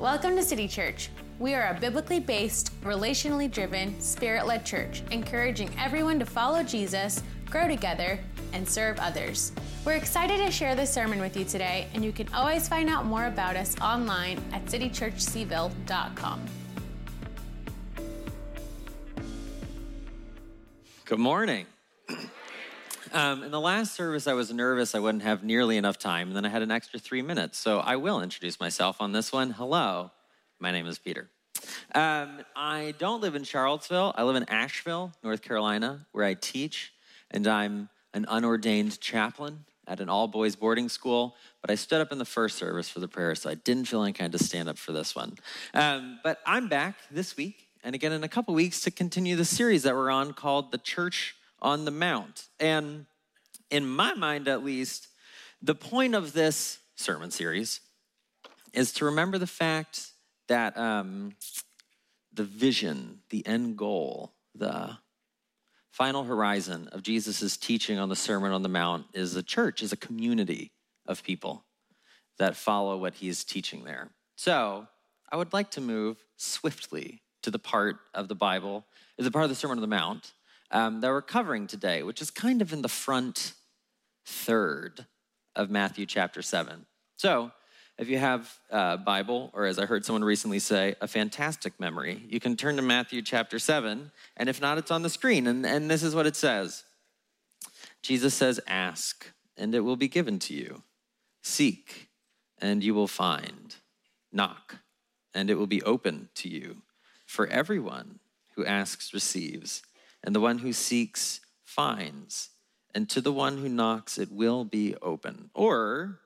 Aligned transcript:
Welcome 0.00 0.34
to 0.36 0.42
City 0.42 0.66
Church. 0.66 1.10
We 1.38 1.52
are 1.52 1.76
a 1.76 1.78
biblically 1.78 2.20
based, 2.20 2.72
relationally 2.80 3.50
driven, 3.50 4.00
spirit 4.00 4.46
led 4.46 4.64
church, 4.64 5.02
encouraging 5.10 5.70
everyone 5.78 6.18
to 6.20 6.24
follow 6.24 6.62
Jesus, 6.62 7.22
grow 7.50 7.68
together, 7.68 8.18
and 8.54 8.66
serve 8.66 8.98
others. 8.98 9.52
We're 9.84 9.96
excited 9.96 10.38
to 10.38 10.50
share 10.50 10.74
this 10.74 10.90
sermon 10.90 11.20
with 11.20 11.36
you 11.36 11.44
today, 11.44 11.86
and 11.92 12.02
you 12.02 12.12
can 12.12 12.32
always 12.32 12.66
find 12.66 12.88
out 12.88 13.04
more 13.04 13.26
about 13.26 13.56
us 13.56 13.78
online 13.82 14.42
at 14.54 14.64
citychurchcville.com. 14.64 16.46
Good 21.04 21.18
morning. 21.18 21.66
Um, 23.12 23.42
in 23.42 23.50
the 23.50 23.60
last 23.60 23.94
service, 23.94 24.28
I 24.28 24.34
was 24.34 24.52
nervous 24.52 24.94
I 24.94 25.00
wouldn't 25.00 25.24
have 25.24 25.42
nearly 25.42 25.76
enough 25.76 25.98
time, 25.98 26.28
and 26.28 26.36
then 26.36 26.44
I 26.44 26.48
had 26.48 26.62
an 26.62 26.70
extra 26.70 27.00
three 27.00 27.22
minutes. 27.22 27.58
So 27.58 27.80
I 27.80 27.96
will 27.96 28.20
introduce 28.20 28.60
myself 28.60 29.00
on 29.00 29.10
this 29.10 29.32
one. 29.32 29.50
Hello, 29.50 30.12
my 30.60 30.70
name 30.70 30.86
is 30.86 30.98
Peter. 30.98 31.28
Um, 31.92 32.42
I 32.54 32.94
don't 32.98 33.20
live 33.20 33.34
in 33.34 33.42
Charlottesville. 33.42 34.14
I 34.16 34.22
live 34.22 34.36
in 34.36 34.44
Asheville, 34.48 35.12
North 35.24 35.42
Carolina, 35.42 36.06
where 36.12 36.24
I 36.24 36.34
teach, 36.34 36.92
and 37.32 37.48
I'm 37.48 37.88
an 38.14 38.26
unordained 38.28 39.00
chaplain 39.00 39.64
at 39.88 39.98
an 39.98 40.08
all 40.08 40.28
boys 40.28 40.54
boarding 40.54 40.88
school. 40.88 41.34
But 41.62 41.72
I 41.72 41.74
stood 41.74 42.00
up 42.00 42.12
in 42.12 42.18
the 42.18 42.24
first 42.24 42.58
service 42.58 42.88
for 42.88 43.00
the 43.00 43.08
prayer, 43.08 43.34
so 43.34 43.50
I 43.50 43.54
didn't 43.54 43.86
feel 43.86 43.98
like 43.98 44.20
I 44.20 44.24
had 44.24 44.32
to 44.32 44.38
stand 44.38 44.68
up 44.68 44.78
for 44.78 44.92
this 44.92 45.16
one. 45.16 45.36
Um, 45.74 46.20
but 46.22 46.38
I'm 46.46 46.68
back 46.68 46.94
this 47.10 47.36
week 47.36 47.66
and 47.82 47.94
again 47.94 48.12
in 48.12 48.22
a 48.22 48.28
couple 48.28 48.54
weeks 48.54 48.82
to 48.82 48.90
continue 48.90 49.36
the 49.36 49.44
series 49.44 49.82
that 49.82 49.94
we're 49.94 50.10
on 50.10 50.32
called 50.32 50.70
The 50.70 50.78
Church 50.78 51.34
on 51.62 51.84
the 51.84 51.90
Mount. 51.90 52.48
And 52.58 53.06
in 53.70 53.86
my 53.86 54.14
mind, 54.14 54.48
at 54.48 54.64
least, 54.64 55.08
the 55.62 55.74
point 55.74 56.14
of 56.14 56.32
this 56.32 56.78
sermon 56.96 57.30
series 57.30 57.80
is 58.72 58.92
to 58.94 59.04
remember 59.04 59.38
the 59.38 59.46
fact 59.46 60.12
that 60.48 60.76
um, 60.76 61.34
the 62.32 62.44
vision, 62.44 63.20
the 63.30 63.46
end 63.46 63.76
goal, 63.76 64.32
the 64.54 64.96
final 65.90 66.24
horizon 66.24 66.88
of 66.92 67.02
Jesus' 67.02 67.56
teaching 67.56 67.98
on 67.98 68.08
the 68.08 68.16
Sermon 68.16 68.52
on 68.52 68.62
the 68.62 68.68
Mount 68.68 69.06
is 69.12 69.36
a 69.36 69.42
church, 69.42 69.82
is 69.82 69.92
a 69.92 69.96
community 69.96 70.72
of 71.06 71.22
people 71.22 71.64
that 72.38 72.56
follow 72.56 72.96
what 72.96 73.14
he's 73.14 73.44
teaching 73.44 73.84
there. 73.84 74.08
So 74.36 74.86
I 75.30 75.36
would 75.36 75.52
like 75.52 75.70
to 75.72 75.80
move 75.80 76.24
swiftly 76.36 77.22
to 77.42 77.50
the 77.50 77.58
part 77.58 77.96
of 78.14 78.28
the 78.28 78.34
Bible, 78.34 78.86
is 79.18 79.24
the 79.24 79.30
part 79.30 79.44
of 79.44 79.50
the 79.50 79.56
Sermon 79.56 79.78
on 79.78 79.82
the 79.82 79.88
Mount 79.88 80.32
um, 80.70 81.00
that 81.00 81.08
we're 81.08 81.22
covering 81.22 81.66
today, 81.66 82.02
which 82.02 82.22
is 82.22 82.30
kind 82.30 82.62
of 82.62 82.72
in 82.72 82.82
the 82.82 82.88
front 82.88 83.54
third 84.24 85.06
of 85.56 85.70
Matthew 85.70 86.06
chapter 86.06 86.42
7. 86.42 86.86
So, 87.16 87.50
if 87.98 88.08
you 88.08 88.16
have 88.16 88.50
a 88.70 88.96
Bible, 88.96 89.50
or 89.52 89.66
as 89.66 89.78
I 89.78 89.84
heard 89.84 90.06
someone 90.06 90.24
recently 90.24 90.58
say, 90.58 90.94
a 91.02 91.06
fantastic 91.06 91.78
memory, 91.78 92.24
you 92.30 92.40
can 92.40 92.56
turn 92.56 92.76
to 92.76 92.82
Matthew 92.82 93.20
chapter 93.20 93.58
7, 93.58 94.10
and 94.38 94.48
if 94.48 94.58
not, 94.58 94.78
it's 94.78 94.90
on 94.90 95.02
the 95.02 95.10
screen. 95.10 95.46
And, 95.46 95.66
and 95.66 95.90
this 95.90 96.02
is 96.02 96.14
what 96.14 96.26
it 96.26 96.34
says 96.34 96.84
Jesus 98.02 98.34
says, 98.34 98.58
Ask, 98.66 99.30
and 99.56 99.74
it 99.74 99.80
will 99.80 99.96
be 99.96 100.08
given 100.08 100.38
to 100.40 100.54
you. 100.54 100.82
Seek, 101.42 102.08
and 102.58 102.82
you 102.82 102.94
will 102.94 103.06
find. 103.06 103.76
Knock, 104.32 104.76
and 105.34 105.50
it 105.50 105.56
will 105.56 105.66
be 105.66 105.82
open 105.82 106.30
to 106.36 106.48
you. 106.48 106.82
For 107.26 107.46
everyone 107.48 108.20
who 108.54 108.64
asks 108.64 109.12
receives 109.12 109.82
and 110.22 110.34
the 110.34 110.40
one 110.40 110.58
who 110.58 110.72
seeks 110.72 111.40
finds, 111.64 112.50
and 112.94 113.08
to 113.08 113.20
the 113.20 113.32
one 113.32 113.58
who 113.58 113.68
knocks 113.68 114.18
it 114.18 114.30
will 114.30 114.64
be 114.64 114.94
open. 115.00 115.50
Or, 115.54 116.20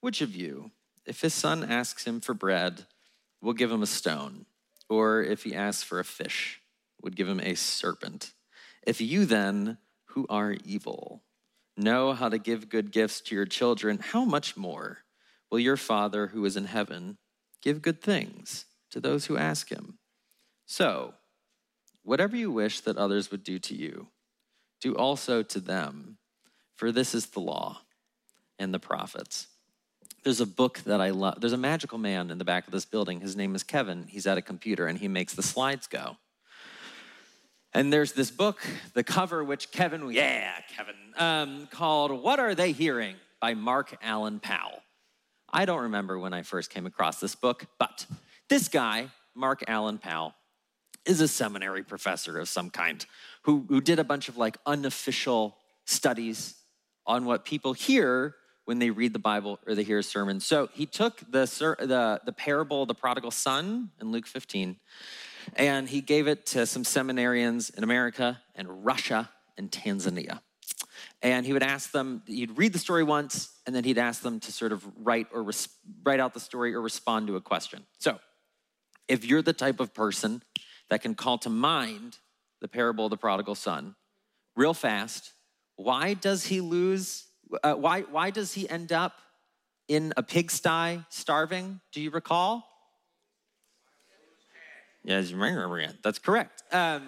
which 0.00 0.20
of 0.20 0.34
you, 0.34 0.70
if 1.06 1.20
his 1.22 1.34
son 1.34 1.64
asks 1.64 2.04
him 2.04 2.20
for 2.20 2.34
bread, 2.34 2.86
will 3.40 3.54
give 3.54 3.72
him 3.72 3.82
a 3.82 3.86
stone? 3.86 4.46
Or 4.88 5.22
if 5.22 5.44
he 5.44 5.54
asks 5.54 5.82
for 5.82 5.98
a 5.98 6.04
fish, 6.04 6.60
would 7.02 7.16
give 7.16 7.28
him 7.28 7.40
a 7.40 7.54
serpent? 7.54 8.32
If 8.86 9.00
you 9.00 9.24
then, 9.24 9.78
who 10.06 10.26
are 10.28 10.56
evil, 10.64 11.22
know 11.76 12.12
how 12.12 12.28
to 12.28 12.38
give 12.38 12.68
good 12.68 12.90
gifts 12.90 13.20
to 13.22 13.34
your 13.34 13.46
children, 13.46 13.98
how 13.98 14.24
much 14.24 14.56
more 14.56 14.98
will 15.50 15.60
your 15.60 15.76
Father 15.76 16.28
who 16.28 16.44
is 16.44 16.56
in 16.56 16.64
heaven 16.64 17.18
give 17.62 17.82
good 17.82 18.02
things 18.02 18.66
to 18.90 19.00
those 19.00 19.26
who 19.26 19.36
ask 19.36 19.68
him? 19.68 19.98
So, 20.66 21.14
Whatever 22.02 22.36
you 22.36 22.50
wish 22.50 22.80
that 22.80 22.96
others 22.96 23.30
would 23.30 23.44
do 23.44 23.58
to 23.58 23.74
you, 23.74 24.08
do 24.80 24.94
also 24.96 25.42
to 25.42 25.60
them, 25.60 26.18
for 26.74 26.90
this 26.90 27.14
is 27.14 27.26
the 27.26 27.40
law 27.40 27.82
and 28.58 28.72
the 28.72 28.78
prophets. 28.78 29.46
There's 30.22 30.40
a 30.40 30.46
book 30.46 30.80
that 30.80 31.00
I 31.00 31.10
love. 31.10 31.40
There's 31.40 31.52
a 31.52 31.58
magical 31.58 31.98
man 31.98 32.30
in 32.30 32.38
the 32.38 32.44
back 32.44 32.66
of 32.66 32.72
this 32.72 32.84
building. 32.84 33.20
His 33.20 33.36
name 33.36 33.54
is 33.54 33.62
Kevin. 33.62 34.06
He's 34.08 34.26
at 34.26 34.38
a 34.38 34.42
computer 34.42 34.86
and 34.86 34.98
he 34.98 35.08
makes 35.08 35.34
the 35.34 35.42
slides 35.42 35.86
go. 35.86 36.16
And 37.72 37.92
there's 37.92 38.12
this 38.12 38.30
book, 38.30 38.60
the 38.94 39.04
cover, 39.04 39.44
which 39.44 39.70
Kevin, 39.70 40.10
yeah, 40.10 40.52
Kevin, 40.76 40.96
um, 41.16 41.68
called 41.70 42.10
What 42.10 42.40
Are 42.40 42.54
They 42.54 42.72
Hearing 42.72 43.16
by 43.40 43.54
Mark 43.54 43.96
Allan 44.02 44.40
Powell. 44.40 44.82
I 45.52 45.64
don't 45.64 45.82
remember 45.82 46.18
when 46.18 46.34
I 46.34 46.42
first 46.42 46.70
came 46.70 46.86
across 46.86 47.20
this 47.20 47.34
book, 47.34 47.66
but 47.78 48.06
this 48.48 48.68
guy, 48.68 49.08
Mark 49.34 49.62
Allan 49.68 49.98
Powell, 49.98 50.34
is 51.06 51.20
a 51.20 51.28
seminary 51.28 51.82
professor 51.82 52.38
of 52.38 52.48
some 52.48 52.70
kind 52.70 53.04
who, 53.42 53.64
who 53.68 53.80
did 53.80 53.98
a 53.98 54.04
bunch 54.04 54.28
of 54.28 54.36
like 54.36 54.58
unofficial 54.66 55.56
studies 55.84 56.54
on 57.06 57.24
what 57.24 57.44
people 57.44 57.72
hear 57.72 58.34
when 58.64 58.78
they 58.78 58.90
read 58.90 59.12
the 59.12 59.18
Bible 59.18 59.58
or 59.66 59.74
they 59.74 59.82
hear 59.82 59.98
a 59.98 60.02
sermon. 60.02 60.38
So 60.38 60.68
he 60.72 60.86
took 60.86 61.18
the, 61.20 61.46
the, 61.80 62.20
the 62.24 62.32
parable 62.32 62.82
of 62.82 62.88
the 62.88 62.94
prodigal 62.94 63.30
son 63.30 63.90
in 64.00 64.12
Luke 64.12 64.26
15 64.26 64.76
and 65.56 65.88
he 65.88 66.00
gave 66.00 66.28
it 66.28 66.46
to 66.46 66.66
some 66.66 66.84
seminarians 66.84 67.76
in 67.76 67.82
America 67.82 68.40
and 68.54 68.84
Russia 68.84 69.30
and 69.56 69.70
Tanzania. 69.70 70.40
And 71.22 71.44
he 71.44 71.52
would 71.52 71.62
ask 71.62 71.92
them, 71.92 72.22
he'd 72.26 72.56
read 72.56 72.72
the 72.72 72.78
story 72.78 73.04
once, 73.04 73.50
and 73.66 73.74
then 73.74 73.84
he'd 73.84 73.98
ask 73.98 74.22
them 74.22 74.40
to 74.40 74.52
sort 74.52 74.72
of 74.72 74.84
write 74.96 75.26
or 75.32 75.42
res- 75.42 75.68
write 76.02 76.20
out 76.20 76.32
the 76.32 76.40
story 76.40 76.74
or 76.74 76.80
respond 76.80 77.26
to 77.26 77.36
a 77.36 77.40
question. 77.40 77.84
So, 77.98 78.18
if 79.08 79.24
you're 79.24 79.42
the 79.42 79.52
type 79.52 79.80
of 79.80 79.92
person 79.92 80.42
that 80.90 81.02
can 81.02 81.14
call 81.14 81.38
to 81.38 81.48
mind 81.48 82.18
the 82.60 82.68
parable 82.68 83.06
of 83.06 83.10
the 83.10 83.16
prodigal 83.16 83.54
son 83.54 83.94
real 84.56 84.74
fast. 84.74 85.32
Why 85.76 86.14
does 86.14 86.44
he 86.46 86.60
lose? 86.60 87.24
Uh, 87.64 87.74
why, 87.74 88.02
why 88.02 88.30
does 88.30 88.52
he 88.52 88.68
end 88.68 88.92
up 88.92 89.20
in 89.88 90.12
a 90.16 90.22
pigsty 90.22 91.02
starving? 91.08 91.80
Do 91.92 92.00
you 92.00 92.10
recall? 92.10 92.66
Yes, 95.02 95.32
that's 96.02 96.18
correct. 96.18 96.62
Um, 96.72 97.02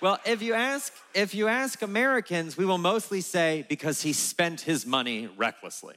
well, 0.00 0.18
if 0.24 0.40
you 0.40 0.54
ask 0.54 0.92
if 1.14 1.34
you 1.34 1.48
ask 1.48 1.82
Americans, 1.82 2.56
we 2.56 2.64
will 2.64 2.78
mostly 2.78 3.20
say 3.20 3.66
because 3.68 4.02
he 4.02 4.12
spent 4.12 4.62
his 4.62 4.86
money 4.86 5.28
recklessly. 5.36 5.96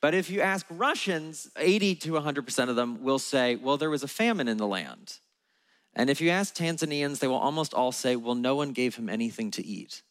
But 0.00 0.14
if 0.14 0.30
you 0.30 0.40
ask 0.40 0.66
Russians, 0.68 1.48
80 1.56 1.94
to 1.96 2.12
100% 2.12 2.68
of 2.68 2.74
them 2.74 3.04
will 3.04 3.20
say, 3.20 3.54
well, 3.54 3.76
there 3.76 3.90
was 3.90 4.02
a 4.02 4.08
famine 4.08 4.48
in 4.48 4.56
the 4.56 4.66
land. 4.66 5.18
And 5.94 6.08
if 6.08 6.20
you 6.20 6.30
ask 6.30 6.54
Tanzanians, 6.54 7.18
they 7.18 7.26
will 7.26 7.36
almost 7.36 7.74
all 7.74 7.92
say, 7.92 8.16
well, 8.16 8.34
no 8.34 8.54
one 8.54 8.72
gave 8.72 8.96
him 8.96 9.08
anything 9.08 9.50
to 9.52 9.66
eat. 9.66 10.02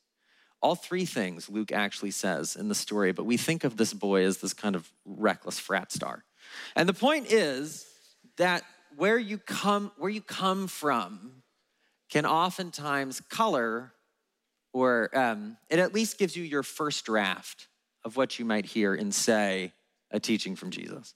All 0.62 0.76
three 0.76 1.06
things 1.06 1.50
Luke 1.50 1.72
actually 1.72 2.12
says 2.12 2.56
in 2.56 2.68
the 2.68 2.76
story, 2.76 3.12
but 3.12 3.26
we 3.26 3.38
think 3.38 3.64
of 3.64 3.78
this 3.78 3.94
boy 3.94 4.24
as 4.26 4.38
this 4.38 4.54
kind 4.54 4.76
of 4.76 4.92
reckless 5.06 5.58
frat 5.58 5.92
star. 5.92 6.24
And 6.76 6.88
the 6.88 6.94
point 6.94 7.32
is 7.32 7.88
that 8.38 8.64
where 8.96 9.18
you 9.18 9.40
come, 9.40 9.92
where 9.98 10.12
you 10.12 10.22
come 10.22 10.68
from 10.68 11.42
can 12.10 12.26
oftentimes 12.26 13.22
color 13.22 13.94
or 14.74 15.10
um, 15.18 15.58
it 15.70 15.80
at 15.80 15.94
least 15.94 16.18
gives 16.18 16.36
you 16.36 16.44
your 16.44 16.64
first 16.64 17.06
draft 17.06 17.68
of 18.04 18.16
what 18.16 18.38
you 18.40 18.46
might 18.46 18.66
hear 18.66 18.94
and 18.94 19.14
say, 19.14 19.74
a 20.12 20.20
teaching 20.20 20.56
from 20.56 20.72
Jesus. 20.72 21.14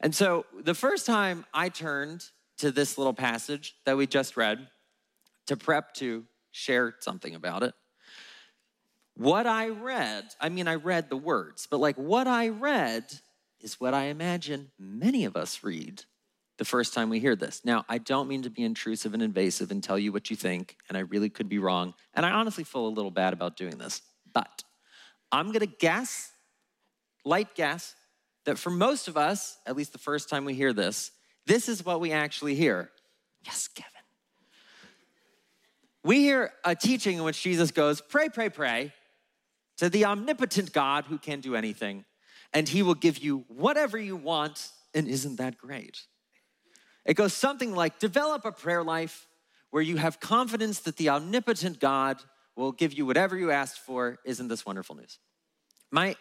And 0.00 0.14
so 0.14 0.44
the 0.62 0.74
first 0.74 1.06
time 1.06 1.46
I 1.52 1.68
turned 1.68 2.24
to 2.58 2.70
this 2.70 2.98
little 2.98 3.14
passage 3.14 3.74
that 3.84 3.96
we 3.96 4.06
just 4.06 4.36
read 4.36 4.68
to 5.46 5.56
prep 5.56 5.94
to 5.94 6.24
share 6.52 6.94
something 7.00 7.34
about 7.34 7.62
it. 7.62 7.74
What 9.16 9.46
I 9.46 9.68
read, 9.68 10.24
I 10.40 10.48
mean, 10.48 10.66
I 10.66 10.74
read 10.74 11.08
the 11.08 11.16
words, 11.16 11.68
but 11.70 11.78
like 11.78 11.96
what 11.96 12.26
I 12.26 12.48
read 12.48 13.04
is 13.60 13.80
what 13.80 13.94
I 13.94 14.04
imagine 14.04 14.70
many 14.78 15.24
of 15.24 15.36
us 15.36 15.62
read 15.62 16.04
the 16.58 16.64
first 16.64 16.94
time 16.94 17.10
we 17.10 17.18
hear 17.18 17.34
this. 17.34 17.62
Now, 17.64 17.84
I 17.88 17.98
don't 17.98 18.28
mean 18.28 18.42
to 18.42 18.50
be 18.50 18.62
intrusive 18.62 19.14
and 19.14 19.22
invasive 19.22 19.70
and 19.70 19.82
tell 19.82 19.98
you 19.98 20.12
what 20.12 20.30
you 20.30 20.36
think, 20.36 20.76
and 20.88 20.96
I 20.96 21.00
really 21.00 21.28
could 21.28 21.48
be 21.48 21.58
wrong. 21.58 21.94
And 22.14 22.24
I 22.24 22.30
honestly 22.30 22.64
feel 22.64 22.86
a 22.86 22.88
little 22.88 23.10
bad 23.10 23.32
about 23.32 23.56
doing 23.56 23.78
this. 23.78 24.02
But 24.32 24.62
I'm 25.32 25.52
gonna 25.52 25.66
guess, 25.66 26.30
light 27.24 27.54
guess, 27.54 27.94
that 28.44 28.58
for 28.58 28.70
most 28.70 29.08
of 29.08 29.16
us, 29.16 29.58
at 29.66 29.76
least 29.76 29.92
the 29.92 29.98
first 29.98 30.28
time 30.28 30.44
we 30.44 30.54
hear 30.54 30.72
this, 30.72 31.10
this 31.46 31.68
is 31.68 31.84
what 31.84 32.00
we 32.00 32.12
actually 32.12 32.54
hear. 32.54 32.90
Yes, 33.44 33.68
Kevin. 33.68 33.90
We 36.02 36.18
hear 36.18 36.52
a 36.64 36.74
teaching 36.74 37.18
in 37.18 37.24
which 37.24 37.42
Jesus 37.42 37.70
goes, 37.70 38.00
Pray, 38.00 38.28
pray, 38.28 38.50
pray 38.50 38.92
to 39.78 39.88
the 39.88 40.04
omnipotent 40.04 40.72
God 40.72 41.06
who 41.06 41.18
can 41.18 41.40
do 41.40 41.56
anything, 41.56 42.04
and 42.52 42.68
he 42.68 42.82
will 42.82 42.94
give 42.94 43.18
you 43.18 43.44
whatever 43.48 43.98
you 43.98 44.16
want. 44.16 44.70
And 44.94 45.08
isn't 45.08 45.36
that 45.36 45.58
great? 45.58 46.02
It 47.04 47.14
goes 47.14 47.34
something 47.34 47.74
like 47.74 47.98
develop 47.98 48.44
a 48.44 48.52
prayer 48.52 48.82
life 48.82 49.28
where 49.70 49.82
you 49.82 49.96
have 49.96 50.20
confidence 50.20 50.80
that 50.80 50.96
the 50.96 51.08
omnipotent 51.08 51.80
God 51.80 52.22
will 52.56 52.72
give 52.72 52.92
you 52.92 53.04
whatever 53.04 53.36
you 53.36 53.50
asked 53.50 53.80
for. 53.80 54.18
Isn't 54.24 54.48
this 54.48 54.64
wonderful 54.64 54.94
news? 54.94 55.18
My, 55.90 56.16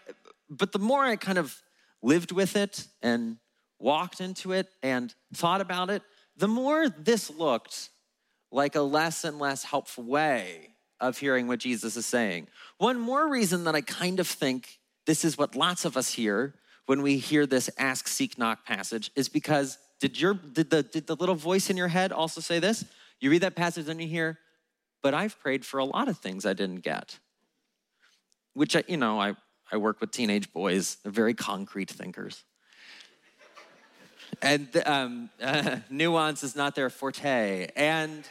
but 0.50 0.72
the 0.72 0.80
more 0.80 1.04
I 1.04 1.16
kind 1.16 1.38
of 1.38 1.62
lived 2.02 2.32
with 2.32 2.56
it 2.56 2.88
and 3.02 3.38
walked 3.84 4.22
into 4.22 4.54
it 4.54 4.70
and 4.82 5.14
thought 5.34 5.62
about 5.62 5.90
it, 5.90 6.02
the 6.38 6.48
more 6.48 6.90
this 6.90 7.30
looked 7.30 7.90
like 8.52 8.76
a 8.76 8.82
less 8.82 9.24
and 9.24 9.38
less 9.38 9.64
helpful 9.64 10.06
way 10.06 10.70
of 11.00 11.18
hearing 11.18 11.48
what 11.48 11.60
Jesus 11.60 11.98
is 11.98 12.06
saying. 12.06 12.48
One 12.78 12.98
more 12.98 13.28
reason 13.28 13.66
that 13.66 13.76
I 13.76 13.82
kind 13.82 14.20
of 14.20 14.28
think 14.28 14.80
this 15.06 15.26
is 15.26 15.38
what 15.38 15.56
lots 15.56 15.84
of 15.84 15.98
us 15.98 16.14
hear 16.14 16.56
when 16.86 17.02
we 17.02 17.18
hear 17.18 17.46
this 17.46 17.70
ask, 17.78 18.08
seek, 18.08 18.38
knock 18.38 18.66
passage 18.66 19.12
is 19.16 19.28
because 19.28 19.78
did, 20.00 20.20
your, 20.20 20.34
did, 20.34 20.70
the, 20.70 20.84
did 20.84 21.08
the 21.08 21.16
little 21.16 21.36
voice 21.36 21.70
in 21.70 21.78
your 21.78 21.88
head 21.88 22.12
also 22.12 22.42
say 22.42 22.60
this? 22.60 22.86
You 23.20 23.30
read 23.30 23.42
that 23.42 23.56
passage 23.56 23.88
and 23.90 24.02
you 24.02 24.08
hear, 24.08 24.40
but 25.02 25.14
I've 25.14 25.40
prayed 25.40 25.66
for 25.66 25.80
a 25.80 25.86
lot 25.86 26.08
of 26.08 26.18
things 26.18 26.46
I 26.46 26.54
didn't 26.54 26.84
get. 26.84 27.20
Which, 28.54 28.76
I, 28.76 28.84
you 28.88 28.98
know, 28.98 29.20
I, 29.20 29.36
I 29.72 29.78
work 29.78 30.00
with 30.00 30.12
teenage 30.12 30.54
boys, 30.54 30.98
they're 31.04 31.12
very 31.12 31.34
concrete 31.34 31.90
thinkers. 31.90 32.44
And 34.44 34.84
um, 34.86 35.30
uh, 35.42 35.78
nuance 35.90 36.44
is 36.44 36.56
not 36.56 36.76
their 36.76 36.90
forte. 36.90 37.70
And 37.76 38.28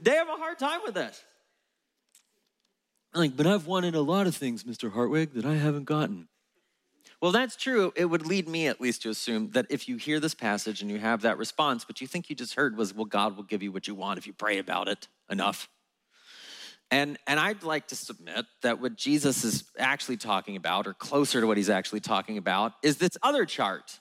they 0.00 0.12
have 0.12 0.28
a 0.28 0.36
hard 0.36 0.58
time 0.58 0.80
with 0.86 0.96
it. 0.96 1.22
Like, 3.12 3.36
but 3.36 3.46
I've 3.46 3.66
wanted 3.66 3.94
a 3.94 4.00
lot 4.00 4.26
of 4.26 4.36
things, 4.36 4.64
Mr. 4.64 4.92
Hartwig, 4.92 5.32
that 5.34 5.44
I 5.44 5.56
haven't 5.56 5.84
gotten. 5.84 6.28
Well, 7.20 7.32
that's 7.32 7.56
true. 7.56 7.92
It 7.96 8.04
would 8.04 8.26
lead 8.26 8.46
me 8.46 8.66
at 8.68 8.80
least 8.80 9.02
to 9.02 9.10
assume 9.10 9.50
that 9.52 9.66
if 9.70 9.88
you 9.88 9.96
hear 9.96 10.20
this 10.20 10.34
passage 10.34 10.82
and 10.82 10.90
you 10.90 10.98
have 10.98 11.22
that 11.22 11.38
response, 11.38 11.84
but 11.84 12.00
you 12.00 12.06
think 12.06 12.28
you 12.28 12.36
just 12.36 12.54
heard 12.54 12.76
was, 12.76 12.94
well, 12.94 13.06
God 13.06 13.36
will 13.36 13.42
give 13.42 13.62
you 13.62 13.72
what 13.72 13.88
you 13.88 13.94
want 13.94 14.18
if 14.18 14.26
you 14.26 14.34
pray 14.34 14.58
about 14.58 14.86
it 14.86 15.08
enough. 15.30 15.68
And, 16.90 17.18
and 17.26 17.40
I'd 17.40 17.62
like 17.62 17.88
to 17.88 17.96
submit 17.96 18.44
that 18.62 18.80
what 18.80 18.96
Jesus 18.96 19.44
is 19.44 19.64
actually 19.78 20.18
talking 20.18 20.56
about, 20.56 20.86
or 20.86 20.92
closer 20.92 21.40
to 21.40 21.46
what 21.46 21.56
he's 21.56 21.70
actually 21.70 22.00
talking 22.00 22.38
about, 22.38 22.74
is 22.82 22.98
this 22.98 23.16
other 23.22 23.44
chart. 23.44 23.98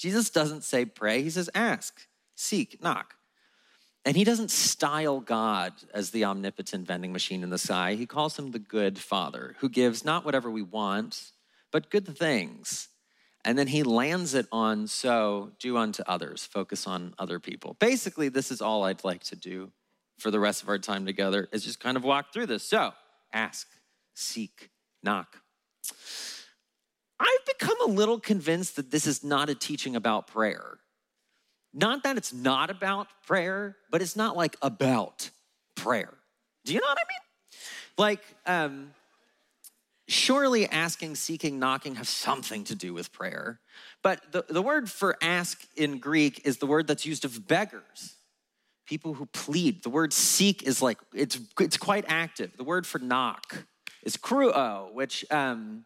Jesus 0.00 0.30
doesn't 0.30 0.64
say 0.64 0.86
pray, 0.86 1.20
he 1.20 1.28
says 1.28 1.50
ask, 1.54 2.08
seek, 2.34 2.82
knock. 2.82 3.16
And 4.06 4.16
he 4.16 4.24
doesn't 4.24 4.50
style 4.50 5.20
God 5.20 5.74
as 5.92 6.10
the 6.10 6.24
omnipotent 6.24 6.86
vending 6.86 7.12
machine 7.12 7.42
in 7.42 7.50
the 7.50 7.58
sky. 7.58 7.96
He 7.96 8.06
calls 8.06 8.38
him 8.38 8.50
the 8.50 8.58
good 8.58 8.98
father 8.98 9.56
who 9.58 9.68
gives 9.68 10.02
not 10.02 10.24
whatever 10.24 10.50
we 10.50 10.62
want, 10.62 11.32
but 11.70 11.90
good 11.90 12.16
things. 12.16 12.88
And 13.44 13.58
then 13.58 13.66
he 13.66 13.82
lands 13.82 14.32
it 14.32 14.46
on 14.50 14.86
so 14.86 15.52
do 15.58 15.76
unto 15.76 16.02
others, 16.06 16.46
focus 16.46 16.86
on 16.86 17.12
other 17.18 17.38
people. 17.38 17.76
Basically, 17.78 18.30
this 18.30 18.50
is 18.50 18.62
all 18.62 18.84
I'd 18.84 19.04
like 19.04 19.24
to 19.24 19.36
do 19.36 19.70
for 20.18 20.30
the 20.30 20.40
rest 20.40 20.62
of 20.62 20.70
our 20.70 20.78
time 20.78 21.04
together 21.04 21.46
is 21.52 21.62
just 21.62 21.78
kind 21.78 21.98
of 21.98 22.04
walk 22.04 22.32
through 22.32 22.46
this. 22.46 22.62
So 22.62 22.92
ask, 23.34 23.66
seek, 24.14 24.70
knock. 25.02 25.36
I've 27.20 27.46
become 27.46 27.76
a 27.86 27.90
little 27.90 28.18
convinced 28.18 28.76
that 28.76 28.90
this 28.90 29.06
is 29.06 29.22
not 29.22 29.50
a 29.50 29.54
teaching 29.54 29.94
about 29.94 30.26
prayer. 30.26 30.78
Not 31.72 32.02
that 32.02 32.16
it's 32.16 32.32
not 32.32 32.70
about 32.70 33.08
prayer, 33.26 33.76
but 33.90 34.00
it's 34.00 34.16
not 34.16 34.36
like 34.36 34.56
about 34.62 35.30
prayer. 35.76 36.14
Do 36.64 36.72
you 36.72 36.80
know 36.80 36.86
what 36.88 36.98
I 36.98 37.04
mean? 37.08 37.58
Like, 37.98 38.22
um, 38.46 38.94
surely 40.08 40.68
asking, 40.68 41.14
seeking, 41.14 41.58
knocking 41.58 41.94
have 41.96 42.08
something 42.08 42.64
to 42.64 42.74
do 42.74 42.92
with 42.92 43.12
prayer. 43.12 43.60
But 44.02 44.32
the, 44.32 44.44
the 44.48 44.62
word 44.62 44.90
for 44.90 45.16
ask 45.22 45.64
in 45.76 45.98
Greek 45.98 46.42
is 46.44 46.56
the 46.56 46.66
word 46.66 46.86
that's 46.86 47.06
used 47.06 47.24
of 47.24 47.46
beggars, 47.46 48.14
people 48.86 49.14
who 49.14 49.26
plead. 49.26 49.82
The 49.82 49.90
word 49.90 50.12
seek 50.12 50.64
is 50.64 50.82
like, 50.82 50.98
it's, 51.14 51.38
it's 51.60 51.76
quite 51.76 52.04
active. 52.08 52.56
The 52.56 52.64
word 52.64 52.86
for 52.86 52.98
knock 52.98 53.64
is 54.02 54.16
kruo, 54.16 54.92
which 54.92 55.24
um, 55.30 55.84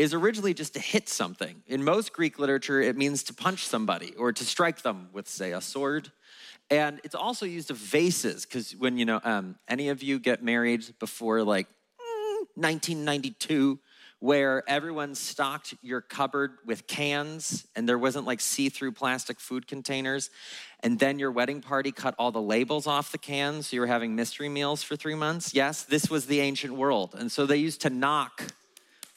is 0.00 0.14
originally 0.14 0.54
just 0.54 0.72
to 0.72 0.80
hit 0.80 1.10
something. 1.10 1.62
In 1.66 1.84
most 1.84 2.14
Greek 2.14 2.38
literature, 2.38 2.80
it 2.80 2.96
means 2.96 3.22
to 3.24 3.34
punch 3.34 3.66
somebody 3.66 4.14
or 4.14 4.32
to 4.32 4.44
strike 4.46 4.80
them 4.80 5.10
with, 5.12 5.28
say, 5.28 5.52
a 5.52 5.60
sword. 5.60 6.10
And 6.70 7.02
it's 7.04 7.14
also 7.14 7.44
used 7.44 7.70
of 7.70 7.76
vases, 7.76 8.46
because 8.46 8.72
when, 8.72 8.96
you 8.96 9.04
know, 9.04 9.20
um, 9.24 9.56
any 9.68 9.90
of 9.90 10.02
you 10.02 10.18
get 10.18 10.42
married 10.42 10.86
before 11.00 11.42
like 11.42 11.66
1992 12.54 13.78
where 14.20 14.62
everyone 14.66 15.14
stocked 15.14 15.74
your 15.82 16.00
cupboard 16.00 16.52
with 16.64 16.86
cans 16.86 17.66
and 17.76 17.86
there 17.86 17.98
wasn't 17.98 18.26
like 18.26 18.40
see 18.40 18.70
through 18.70 18.92
plastic 18.92 19.38
food 19.38 19.66
containers. 19.66 20.30
And 20.82 20.98
then 20.98 21.18
your 21.18 21.30
wedding 21.30 21.60
party 21.60 21.92
cut 21.92 22.14
all 22.18 22.32
the 22.32 22.40
labels 22.40 22.86
off 22.86 23.12
the 23.12 23.18
cans, 23.18 23.66
so 23.66 23.76
you 23.76 23.80
were 23.80 23.86
having 23.86 24.14
mystery 24.14 24.48
meals 24.48 24.82
for 24.82 24.96
three 24.96 25.14
months. 25.14 25.52
Yes, 25.52 25.82
this 25.82 26.08
was 26.08 26.24
the 26.24 26.40
ancient 26.40 26.74
world. 26.74 27.14
And 27.18 27.30
so 27.30 27.44
they 27.44 27.58
used 27.58 27.82
to 27.82 27.90
knock 27.90 28.54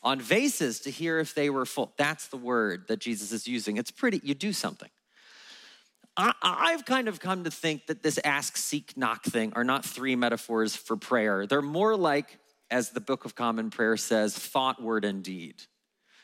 on 0.04 0.20
vases 0.20 0.82
to 0.82 0.92
hear 0.92 1.20
if 1.20 1.34
they 1.34 1.50
were 1.50 1.66
full. 1.66 1.94
That's 1.98 2.28
the 2.28 2.38
word 2.38 2.88
that 2.88 3.00
Jesus 3.00 3.32
is 3.32 3.48
using. 3.48 3.78
It's 3.78 3.92
pretty, 3.92 4.20
you 4.24 4.34
do 4.34 4.54
something. 4.54 4.90
I, 6.16 6.72
have 6.72 6.86
kind 6.86 7.08
of 7.08 7.20
come 7.20 7.44
to 7.46 7.52
think 7.52 7.88
that 7.88 8.04
this 8.04 8.20
ask, 8.24 8.56
seek, 8.56 8.96
knock 8.96 9.24
thing 9.24 9.52
are 9.56 9.64
not 9.64 9.84
three 9.84 10.16
metaphors 10.16 10.76
for 10.76 10.96
prayer. 10.96 11.48
They're 11.48 11.62
more 11.62 11.96
like 11.96 12.38
as 12.70 12.90
the 12.90 13.00
Book 13.00 13.26
of 13.26 13.34
Common 13.34 13.72
Prayer 13.72 13.98
says, 13.98 14.38
thought, 14.38 14.82
word, 14.82 15.06
and 15.06 15.24
deed. 15.24 15.56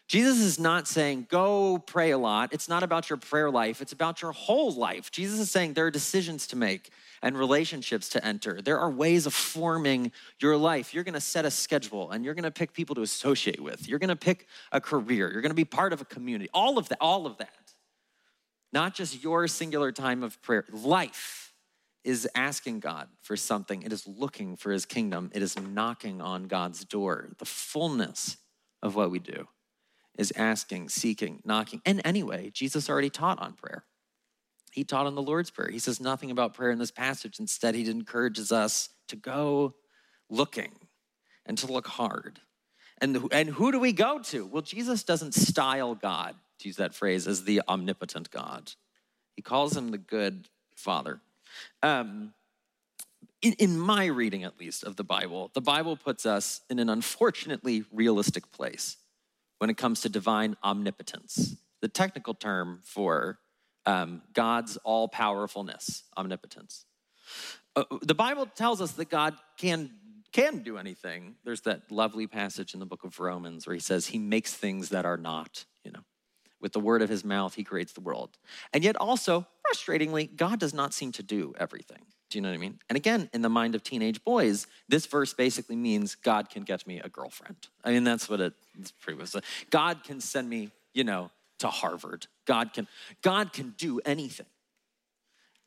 Jesus 0.07 0.39
is 0.39 0.59
not 0.59 0.87
saying, 0.87 1.27
go 1.29 1.77
pray 1.77 2.11
a 2.11 2.17
lot. 2.17 2.53
It's 2.53 2.67
not 2.67 2.81
about 2.83 3.09
your 3.09 3.17
prayer 3.17 3.49
life, 3.49 3.81
it's 3.81 3.91
about 3.91 4.21
your 4.21 4.31
whole 4.31 4.71
life. 4.73 5.11
Jesus 5.11 5.39
is 5.39 5.51
saying 5.51 5.73
there 5.73 5.85
are 5.85 5.91
decisions 5.91 6.47
to 6.47 6.55
make 6.55 6.89
and 7.21 7.37
relationships 7.37 8.09
to 8.09 8.25
enter. 8.25 8.61
There 8.61 8.79
are 8.79 8.89
ways 8.89 9.25
of 9.25 9.33
forming 9.33 10.11
your 10.39 10.57
life. 10.57 10.93
You're 10.93 11.03
gonna 11.03 11.21
set 11.21 11.45
a 11.45 11.51
schedule 11.51 12.11
and 12.11 12.23
you're 12.23 12.33
gonna 12.33 12.51
pick 12.51 12.73
people 12.73 12.95
to 12.95 13.01
associate 13.01 13.59
with. 13.59 13.87
You're 13.87 13.99
gonna 13.99 14.15
pick 14.15 14.47
a 14.71 14.81
career. 14.81 15.31
You're 15.31 15.41
gonna 15.41 15.53
be 15.53 15.65
part 15.65 15.93
of 15.93 16.01
a 16.01 16.05
community. 16.05 16.49
All 16.53 16.77
of 16.77 16.89
that, 16.89 16.97
all 17.01 17.25
of 17.25 17.37
that. 17.37 17.73
Not 18.71 18.93
just 18.93 19.23
your 19.23 19.47
singular 19.47 19.91
time 19.91 20.23
of 20.23 20.41
prayer, 20.41 20.65
life 20.71 21.53
is 22.03 22.27
asking 22.33 22.79
God 22.79 23.07
for 23.21 23.35
something, 23.35 23.83
it 23.83 23.91
is 23.91 24.07
looking 24.07 24.55
for 24.55 24.71
his 24.71 24.85
kingdom, 24.85 25.31
it 25.33 25.41
is 25.41 25.59
knocking 25.59 26.21
on 26.21 26.43
God's 26.43 26.85
door. 26.85 27.29
The 27.37 27.45
fullness 27.45 28.37
of 28.81 28.95
what 28.95 29.11
we 29.11 29.19
do 29.19 29.47
is 30.17 30.31
asking, 30.35 30.89
seeking, 30.89 31.41
knocking. 31.43 31.81
And 31.85 32.01
anyway, 32.05 32.51
Jesus 32.51 32.89
already 32.89 33.09
taught 33.09 33.39
on 33.39 33.53
prayer. 33.53 33.85
He 34.71 34.83
taught 34.83 35.07
on 35.07 35.15
the 35.15 35.21
Lord's 35.21 35.49
Prayer. 35.49 35.69
He 35.69 35.79
says 35.79 35.99
nothing 35.99 36.31
about 36.31 36.53
prayer 36.53 36.71
in 36.71 36.79
this 36.79 36.91
passage. 36.91 37.39
Instead, 37.39 37.75
he 37.75 37.89
encourages 37.89 38.51
us 38.51 38.89
to 39.07 39.15
go 39.15 39.75
looking 40.29 40.71
and 41.45 41.57
to 41.57 41.71
look 41.71 41.87
hard. 41.87 42.39
And, 43.01 43.27
and 43.31 43.49
who 43.49 43.71
do 43.71 43.79
we 43.79 43.93
go 43.93 44.19
to? 44.19 44.45
Well, 44.45 44.61
Jesus 44.61 45.03
doesn't 45.03 45.33
style 45.33 45.95
God, 45.95 46.35
to 46.59 46.67
use 46.67 46.75
that 46.77 46.93
phrase, 46.93 47.27
as 47.27 47.43
the 47.43 47.61
omnipotent 47.67 48.29
God. 48.29 48.71
He 49.35 49.41
calls 49.41 49.75
him 49.75 49.91
the 49.91 49.97
good 49.97 50.49
Father. 50.75 51.21
Um, 51.81 52.33
in, 53.41 53.53
in 53.53 53.79
my 53.79 54.05
reading, 54.05 54.43
at 54.43 54.59
least, 54.59 54.83
of 54.83 54.97
the 54.97 55.03
Bible, 55.03 55.49
the 55.53 55.61
Bible 55.61 55.95
puts 55.95 56.25
us 56.25 56.61
in 56.69 56.77
an 56.79 56.89
unfortunately 56.89 57.85
realistic 57.91 58.51
place 58.51 58.97
when 59.59 59.69
it 59.69 59.77
comes 59.77 60.01
to 60.01 60.09
divine 60.09 60.57
omnipotence, 60.63 61.55
the 61.81 61.87
technical 61.87 62.33
term 62.33 62.81
for 62.83 63.39
um, 63.85 64.21
God's 64.33 64.77
all 64.83 65.07
powerfulness, 65.07 66.03
omnipotence. 66.17 66.85
Uh, 67.75 67.83
the 68.01 68.15
Bible 68.15 68.45
tells 68.45 68.81
us 68.81 68.93
that 68.93 69.09
God 69.09 69.35
can 69.57 69.91
can 70.31 70.59
do 70.59 70.77
anything. 70.77 71.35
There's 71.43 71.61
that 71.61 71.91
lovely 71.91 72.27
passage 72.27 72.75
in 72.75 72.79
the 72.79 72.85
book 72.85 73.03
of 73.03 73.19
Romans 73.19 73.65
where 73.65 73.73
he 73.73 73.79
says 73.79 74.07
he 74.07 74.19
makes 74.19 74.53
things 74.53 74.89
that 74.89 75.03
are 75.03 75.17
not, 75.17 75.65
you 75.83 75.91
know. 75.91 76.01
With 76.61 76.73
the 76.73 76.79
word 76.79 77.01
of 77.01 77.09
his 77.09 77.23
mouth, 77.23 77.55
he 77.55 77.63
creates 77.63 77.93
the 77.93 78.01
world. 78.01 78.37
And 78.73 78.83
yet, 78.83 78.95
also, 78.97 79.47
frustratingly, 79.65 80.35
God 80.35 80.59
does 80.59 80.73
not 80.73 80.93
seem 80.93 81.11
to 81.13 81.23
do 81.23 81.53
everything. 81.57 82.05
Do 82.29 82.37
you 82.37 82.41
know 82.41 82.49
what 82.49 82.55
I 82.55 82.57
mean? 82.57 82.79
And 82.89 82.95
again, 82.95 83.29
in 83.33 83.41
the 83.41 83.49
mind 83.49 83.75
of 83.75 83.81
teenage 83.81 84.23
boys, 84.23 84.67
this 84.87 85.05
verse 85.05 85.33
basically 85.33 85.75
means 85.75 86.15
God 86.15 86.49
can 86.49 86.63
get 86.63 86.85
me 86.85 86.99
a 86.99 87.09
girlfriend. 87.09 87.69
I 87.83 87.91
mean, 87.91 88.03
that's 88.03 88.29
what 88.29 88.39
it, 88.41 88.53
it's 88.77 88.91
pretty 88.91 89.17
much. 89.17 89.33
God 89.71 90.03
can 90.03 90.21
send 90.21 90.49
me, 90.49 90.69
you 90.93 91.03
know, 91.03 91.31
to 91.59 91.67
Harvard. 91.67 92.27
God 92.45 92.73
can, 92.73 92.87
God 93.21 93.53
can 93.53 93.73
do 93.77 93.99
anything. 94.05 94.47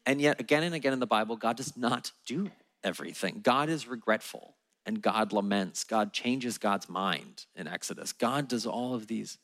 And 0.04 0.20
yet, 0.20 0.40
again 0.40 0.62
and 0.62 0.74
again 0.74 0.92
in 0.92 1.00
the 1.00 1.06
Bible, 1.06 1.36
God 1.36 1.56
does 1.56 1.76
not 1.76 2.12
do 2.26 2.50
everything. 2.82 3.40
God 3.42 3.68
is 3.68 3.86
regretful 3.86 4.56
and 4.84 5.00
God 5.00 5.32
laments. 5.32 5.84
God 5.84 6.12
changes 6.12 6.58
God's 6.58 6.88
mind 6.88 7.46
in 7.54 7.68
Exodus. 7.68 8.12
God 8.12 8.48
does 8.48 8.66
all 8.66 8.94
of 8.94 9.06
these 9.06 9.38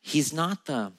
He's 0.00 0.32
not 0.32 0.66
the 0.66 0.92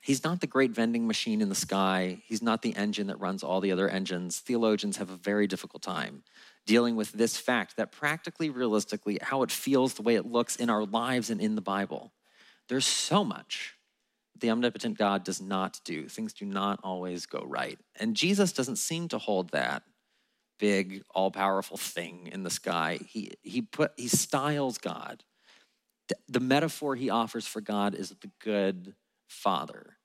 He's 0.00 0.22
not 0.22 0.42
the 0.42 0.46
great 0.46 0.72
vending 0.72 1.06
machine 1.06 1.40
in 1.40 1.48
the 1.48 1.54
sky. 1.54 2.18
He's 2.26 2.42
not 2.42 2.60
the 2.60 2.76
engine 2.76 3.06
that 3.06 3.18
runs 3.20 3.42
all 3.42 3.62
the 3.62 3.72
other 3.72 3.88
engines. 3.88 4.38
Theologians 4.38 4.98
have 4.98 5.08
a 5.08 5.16
very 5.16 5.46
difficult 5.46 5.82
time 5.82 6.24
dealing 6.66 6.94
with 6.94 7.12
this 7.12 7.38
fact 7.38 7.78
that 7.78 7.90
practically, 7.90 8.50
realistically, 8.50 9.18
how 9.22 9.42
it 9.42 9.50
feels, 9.50 9.94
the 9.94 10.02
way 10.02 10.14
it 10.14 10.26
looks 10.26 10.56
in 10.56 10.68
our 10.68 10.84
lives 10.84 11.30
and 11.30 11.40
in 11.40 11.54
the 11.54 11.62
Bible. 11.62 12.12
There's 12.68 12.86
so 12.86 13.24
much 13.24 13.73
the 14.38 14.50
omnipotent 14.50 14.98
God 14.98 15.24
does 15.24 15.40
not 15.40 15.80
do. 15.84 16.08
Things 16.08 16.32
do 16.32 16.44
not 16.44 16.80
always 16.82 17.26
go 17.26 17.44
right. 17.46 17.78
And 17.96 18.16
Jesus 18.16 18.52
doesn't 18.52 18.76
seem 18.76 19.08
to 19.08 19.18
hold 19.18 19.50
that 19.50 19.82
big, 20.58 21.02
all 21.14 21.30
powerful 21.30 21.76
thing 21.76 22.28
in 22.32 22.42
the 22.42 22.50
sky. 22.50 22.98
He, 23.08 23.32
he, 23.42 23.62
put, 23.62 23.92
he 23.96 24.08
styles 24.08 24.78
God. 24.78 25.24
The, 26.28 26.40
metaphor 26.40 26.96
he 26.96 27.10
offers 27.10 27.46
for 27.46 27.60
God 27.60 27.94
is 27.94 28.10
the 28.10 28.30
good 28.40 28.94
father. 29.28 29.96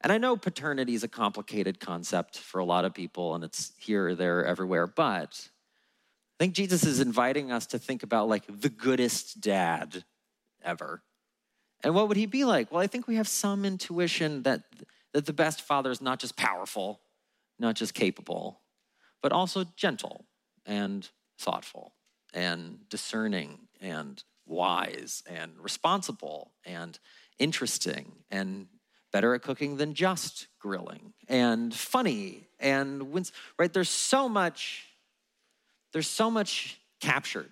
And 0.00 0.12
I 0.12 0.18
know 0.18 0.36
paternity 0.36 0.94
is 0.94 1.04
a 1.04 1.08
complicated 1.08 1.80
concept 1.80 2.38
for 2.38 2.58
a 2.58 2.64
lot 2.64 2.84
of 2.84 2.94
people, 2.94 3.34
and 3.34 3.44
it's 3.44 3.72
here, 3.78 4.14
there, 4.14 4.44
everywhere, 4.44 4.86
but 4.86 5.48
I 6.38 6.44
think 6.44 6.54
Jesus 6.54 6.84
is 6.84 6.98
inviting 7.00 7.52
us 7.52 7.66
to 7.66 7.78
think 7.78 8.02
about 8.02 8.28
like 8.28 8.44
the 8.48 8.68
goodest 8.68 9.40
dad 9.40 10.04
ever. 10.64 11.02
And 11.84 11.94
what 11.94 12.08
would 12.08 12.16
he 12.16 12.26
be 12.26 12.44
like? 12.44 12.70
Well, 12.70 12.80
I 12.80 12.86
think 12.86 13.06
we 13.06 13.16
have 13.16 13.28
some 13.28 13.64
intuition 13.64 14.42
that, 14.44 14.62
that 15.12 15.26
the 15.26 15.32
best 15.32 15.62
father 15.62 15.90
is 15.90 16.00
not 16.00 16.20
just 16.20 16.36
powerful, 16.36 17.00
not 17.58 17.74
just 17.74 17.94
capable, 17.94 18.60
but 19.22 19.32
also 19.32 19.64
gentle 19.76 20.26
and 20.64 21.08
thoughtful 21.38 21.94
and 22.32 22.88
discerning 22.88 23.68
and 23.80 24.22
wise 24.46 25.22
and 25.26 25.52
responsible 25.58 26.52
and 26.64 26.98
interesting 27.38 28.12
and 28.30 28.66
better 29.12 29.34
at 29.34 29.42
cooking 29.42 29.76
than 29.76 29.94
just 29.94 30.48
grilling 30.58 31.12
and 31.28 31.74
funny 31.74 32.48
and 32.58 33.12
wins 33.12 33.30
right 33.58 33.72
there's 33.72 33.90
so 33.90 34.28
much 34.28 34.86
there's 35.92 36.08
so 36.08 36.30
much 36.30 36.80
captured 37.00 37.50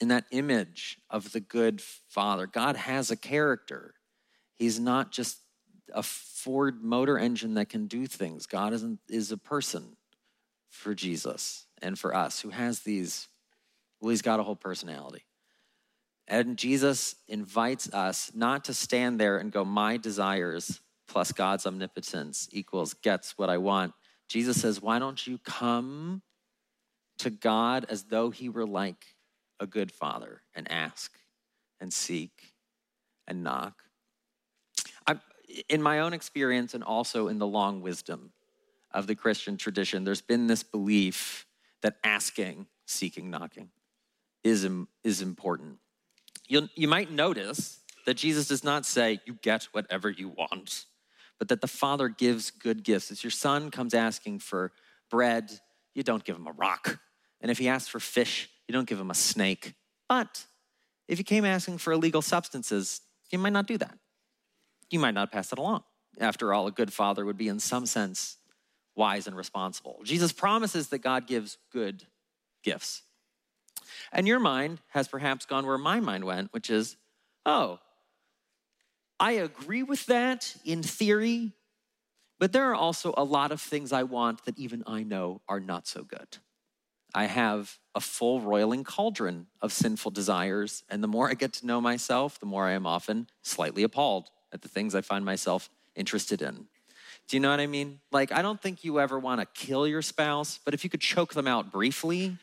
in 0.00 0.08
that 0.08 0.24
image 0.30 0.98
of 1.10 1.32
the 1.32 1.40
good 1.40 1.80
father. 1.80 2.46
God 2.46 2.76
has 2.76 3.10
a 3.10 3.16
character. 3.16 3.94
He's 4.56 4.78
not 4.78 5.10
just 5.10 5.38
a 5.92 6.02
Ford 6.02 6.82
motor 6.82 7.18
engine 7.18 7.54
that 7.54 7.68
can 7.68 7.86
do 7.86 8.06
things. 8.06 8.46
God 8.46 8.72
is, 8.72 8.84
is 9.08 9.32
a 9.32 9.36
person 9.36 9.96
for 10.68 10.94
Jesus 10.94 11.66
and 11.80 11.98
for 11.98 12.14
us 12.14 12.40
who 12.40 12.50
has 12.50 12.80
these, 12.80 13.28
well, 14.00 14.10
he's 14.10 14.22
got 14.22 14.40
a 14.40 14.42
whole 14.42 14.56
personality. 14.56 15.24
And 16.26 16.58
Jesus 16.58 17.16
invites 17.26 17.92
us 17.92 18.30
not 18.34 18.66
to 18.66 18.74
stand 18.74 19.18
there 19.18 19.38
and 19.38 19.50
go, 19.50 19.64
my 19.64 19.96
desires 19.96 20.80
plus 21.08 21.32
God's 21.32 21.66
omnipotence 21.66 22.48
equals 22.52 22.92
gets 22.92 23.38
what 23.38 23.48
I 23.48 23.56
want. 23.56 23.94
Jesus 24.28 24.60
says, 24.60 24.82
why 24.82 24.98
don't 24.98 25.26
you 25.26 25.38
come 25.38 26.20
to 27.18 27.30
God 27.30 27.86
as 27.88 28.04
though 28.04 28.28
he 28.28 28.50
were 28.50 28.66
like 28.66 29.06
a 29.60 29.66
good 29.66 29.92
father 29.92 30.42
and 30.54 30.70
ask 30.70 31.18
and 31.80 31.92
seek 31.92 32.54
and 33.26 33.42
knock. 33.42 33.84
I, 35.06 35.16
in 35.68 35.82
my 35.82 36.00
own 36.00 36.12
experience 36.12 36.74
and 36.74 36.84
also 36.84 37.28
in 37.28 37.38
the 37.38 37.46
long 37.46 37.80
wisdom 37.80 38.32
of 38.92 39.06
the 39.06 39.14
Christian 39.14 39.56
tradition, 39.56 40.04
there's 40.04 40.22
been 40.22 40.46
this 40.46 40.62
belief 40.62 41.46
that 41.82 41.96
asking, 42.02 42.66
seeking, 42.86 43.30
knocking 43.30 43.70
is, 44.44 44.68
is 45.04 45.22
important. 45.22 45.78
you 46.46 46.68
you 46.74 46.88
might 46.88 47.10
notice 47.10 47.80
that 48.06 48.16
Jesus 48.16 48.48
does 48.48 48.64
not 48.64 48.86
say, 48.86 49.20
You 49.26 49.34
get 49.42 49.64
whatever 49.72 50.08
you 50.08 50.30
want, 50.30 50.86
but 51.38 51.48
that 51.48 51.60
the 51.60 51.68
Father 51.68 52.08
gives 52.08 52.50
good 52.50 52.82
gifts. 52.82 53.10
If 53.10 53.22
your 53.22 53.30
son 53.30 53.70
comes 53.70 53.92
asking 53.92 54.38
for 54.38 54.72
bread, 55.10 55.50
you 55.94 56.02
don't 56.02 56.24
give 56.24 56.36
him 56.36 56.46
a 56.46 56.52
rock. 56.52 56.98
And 57.40 57.50
if 57.50 57.58
he 57.58 57.68
asks 57.68 57.88
for 57.88 58.00
fish, 58.00 58.48
you 58.68 58.72
don't 58.72 58.88
give 58.88 59.00
him 59.00 59.10
a 59.10 59.14
snake. 59.14 59.74
But 60.08 60.44
if 61.08 61.18
he 61.18 61.24
came 61.24 61.44
asking 61.44 61.78
for 61.78 61.92
illegal 61.92 62.22
substances, 62.22 63.00
you 63.30 63.38
might 63.38 63.52
not 63.52 63.66
do 63.66 63.78
that. 63.78 63.98
You 64.90 64.98
might 64.98 65.14
not 65.14 65.32
pass 65.32 65.50
it 65.52 65.58
along. 65.58 65.82
After 66.20 66.52
all, 66.52 66.66
a 66.66 66.72
good 66.72 66.92
father 66.92 67.24
would 67.24 67.38
be, 67.38 67.48
in 67.48 67.60
some 67.60 67.86
sense, 67.86 68.36
wise 68.94 69.26
and 69.26 69.36
responsible. 69.36 70.00
Jesus 70.04 70.32
promises 70.32 70.88
that 70.88 70.98
God 70.98 71.26
gives 71.26 71.56
good 71.72 72.04
gifts. 72.62 73.02
And 74.12 74.26
your 74.26 74.40
mind 74.40 74.80
has 74.88 75.08
perhaps 75.08 75.46
gone 75.46 75.66
where 75.66 75.78
my 75.78 76.00
mind 76.00 76.24
went, 76.24 76.52
which 76.52 76.68
is, 76.68 76.96
oh, 77.46 77.78
I 79.20 79.32
agree 79.32 79.82
with 79.82 80.06
that 80.06 80.54
in 80.64 80.82
theory, 80.82 81.52
but 82.38 82.52
there 82.52 82.70
are 82.70 82.74
also 82.74 83.14
a 83.16 83.24
lot 83.24 83.50
of 83.50 83.60
things 83.60 83.92
I 83.92 84.04
want 84.04 84.44
that 84.44 84.58
even 84.58 84.84
I 84.86 85.02
know 85.02 85.40
are 85.48 85.60
not 85.60 85.86
so 85.86 86.02
good. 86.02 86.38
I 87.14 87.24
have 87.26 87.78
a 87.94 88.00
full 88.00 88.40
roiling 88.40 88.84
cauldron 88.84 89.46
of 89.60 89.72
sinful 89.72 90.10
desires. 90.10 90.84
And 90.88 91.02
the 91.02 91.08
more 91.08 91.30
I 91.30 91.34
get 91.34 91.52
to 91.54 91.66
know 91.66 91.80
myself, 91.80 92.38
the 92.38 92.46
more 92.46 92.66
I 92.66 92.72
am 92.72 92.86
often 92.86 93.28
slightly 93.42 93.82
appalled 93.82 94.30
at 94.52 94.62
the 94.62 94.68
things 94.68 94.94
I 94.94 95.00
find 95.00 95.24
myself 95.24 95.70
interested 95.94 96.42
in. 96.42 96.66
Do 97.26 97.36
you 97.36 97.40
know 97.40 97.50
what 97.50 97.60
I 97.60 97.66
mean? 97.66 98.00
Like, 98.10 98.32
I 98.32 98.40
don't 98.40 98.60
think 98.60 98.84
you 98.84 99.00
ever 99.00 99.18
want 99.18 99.40
to 99.40 99.46
kill 99.46 99.86
your 99.86 100.00
spouse, 100.00 100.58
but 100.64 100.72
if 100.72 100.84
you 100.84 100.90
could 100.90 101.00
choke 101.00 101.34
them 101.34 101.46
out 101.46 101.70
briefly, 101.70 102.36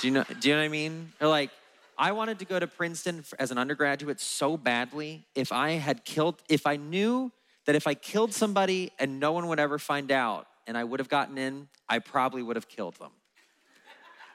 do 0.00 0.06
you 0.06 0.14
know? 0.14 0.24
Do 0.40 0.48
you 0.48 0.54
know 0.54 0.60
what 0.60 0.64
I 0.64 0.68
mean? 0.68 1.12
Or 1.20 1.28
like, 1.28 1.50
I 1.98 2.12
wanted 2.12 2.38
to 2.38 2.46
go 2.46 2.58
to 2.58 2.66
Princeton 2.66 3.22
as 3.38 3.50
an 3.50 3.58
undergraduate 3.58 4.18
so 4.18 4.56
badly. 4.56 5.26
If 5.34 5.52
I 5.52 5.72
had 5.72 6.06
killed, 6.06 6.36
if 6.48 6.66
I 6.66 6.76
knew 6.76 7.30
that 7.66 7.74
if 7.74 7.86
I 7.86 7.92
killed 7.92 8.32
somebody 8.32 8.92
and 8.98 9.20
no 9.20 9.32
one 9.32 9.48
would 9.48 9.60
ever 9.60 9.78
find 9.78 10.10
out, 10.10 10.46
and 10.66 10.76
I 10.76 10.84
would 10.84 11.00
have 11.00 11.08
gotten 11.08 11.38
in, 11.38 11.68
I 11.88 11.98
probably 11.98 12.42
would 12.42 12.56
have 12.56 12.68
killed 12.68 12.94
them. 12.96 13.10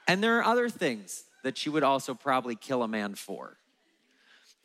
And 0.08 0.24
there 0.24 0.38
are 0.40 0.44
other 0.44 0.70
things 0.70 1.24
that 1.44 1.66
you 1.66 1.72
would 1.72 1.84
also 1.84 2.14
probably 2.14 2.56
kill 2.56 2.84
a 2.84 2.88
man 2.88 3.16
for. 3.16 3.58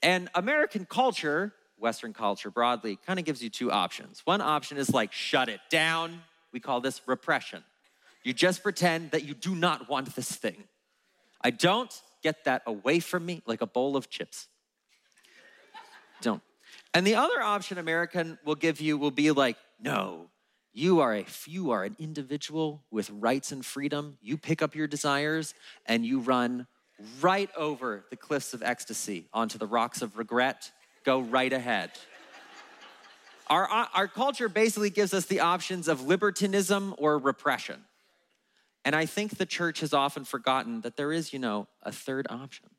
And 0.03 0.29
American 0.35 0.87
culture, 0.87 1.53
Western 1.79 2.13
culture 2.13 2.51
broadly, 2.51 2.99
kind 3.07 3.19
of 3.19 3.25
gives 3.25 3.43
you 3.43 3.51
two 3.51 3.71
options. 3.71 4.23
One 4.25 4.41
option 4.41 4.79
is 4.79 4.91
like, 4.91 5.13
shut 5.13 5.49
it 5.49 5.61
down. 5.71 6.23
We 6.53 6.61
call 6.61 6.81
this 6.81 7.03
repression. 7.07 7.63
You 8.25 8.33
just 8.33 8.63
pretend 8.63 9.11
that 9.11 9.25
you 9.25 9.35
do 9.35 9.55
not 9.55 9.89
want 9.89 10.15
this 10.15 10.31
thing. 10.31 10.65
I 11.43 11.51
don't 11.51 11.93
get 12.23 12.45
that 12.45 12.63
away 12.67 13.01
from 13.01 13.27
me 13.27 13.43
like 13.47 13.61
a 13.61 13.67
bowl 13.67 13.97
of 13.97 14.09
chips. 14.09 14.49
Don't. 16.23 16.43
And 16.95 17.07
the 17.07 17.15
other 17.17 17.41
option 17.41 17.79
American 17.79 18.39
will 18.45 18.55
give 18.55 18.81
you 18.81 18.99
will 18.99 19.11
be 19.11 19.31
like, 19.31 19.57
no, 19.81 20.30
you 20.73 21.01
are, 21.01 21.15
a, 21.17 21.27
you 21.47 21.73
are 21.73 21.85
an 21.85 21.97
individual 21.99 22.85
with 22.91 23.11
rights 23.11 23.51
and 23.51 23.65
freedom. 23.67 24.19
You 24.23 24.37
pick 24.37 24.63
up 24.63 24.75
your 24.75 24.87
desires 24.87 25.55
and 25.87 26.07
you 26.07 26.21
run 26.21 26.67
right 27.21 27.51
over 27.57 28.05
the 28.11 28.17
cliffs 28.17 28.55
of 28.55 28.63
ecstasy 28.63 29.27
onto 29.33 29.59
the 29.59 29.67
rocks 29.67 30.01
of 30.01 30.17
regret. 30.17 30.71
Go 31.05 31.21
right 31.21 31.53
ahead. 31.53 31.91
Our, 33.49 33.69
uh, 33.69 33.87
our 33.95 34.07
culture 34.07 34.49
basically 34.49 34.91
gives 34.91 35.13
us 35.13 35.27
the 35.27 35.41
options 35.41 35.89
of 35.89 36.07
libertinism 36.07 36.95
or 36.99 37.19
repression. 37.19 37.85
And 38.85 38.95
I 38.95 39.07
think 39.07 39.37
the 39.37 39.47
church 39.47 39.81
has 39.81 39.93
often 39.93 40.25
forgotten 40.25 40.83
that 40.83 40.97
there 40.97 41.13
is, 41.13 41.33
you 41.33 41.41
know, 41.41 41.67
a 41.83 41.91
third 41.91 42.29
option. 42.31 42.71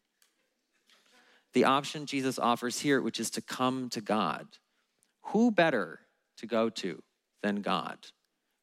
The 1.54 1.66
option 1.66 2.06
Jesus 2.06 2.40
offers 2.40 2.80
here, 2.80 3.02
which 3.02 3.20
is 3.20 3.30
to 3.32 3.42
come 3.42 3.90
to 3.90 4.00
God. 4.00 4.48
Who 5.26 5.52
better 5.52 6.00
to 6.38 6.48
go 6.48 6.70
to 6.70 7.04
than 7.42 7.62
God 7.62 8.08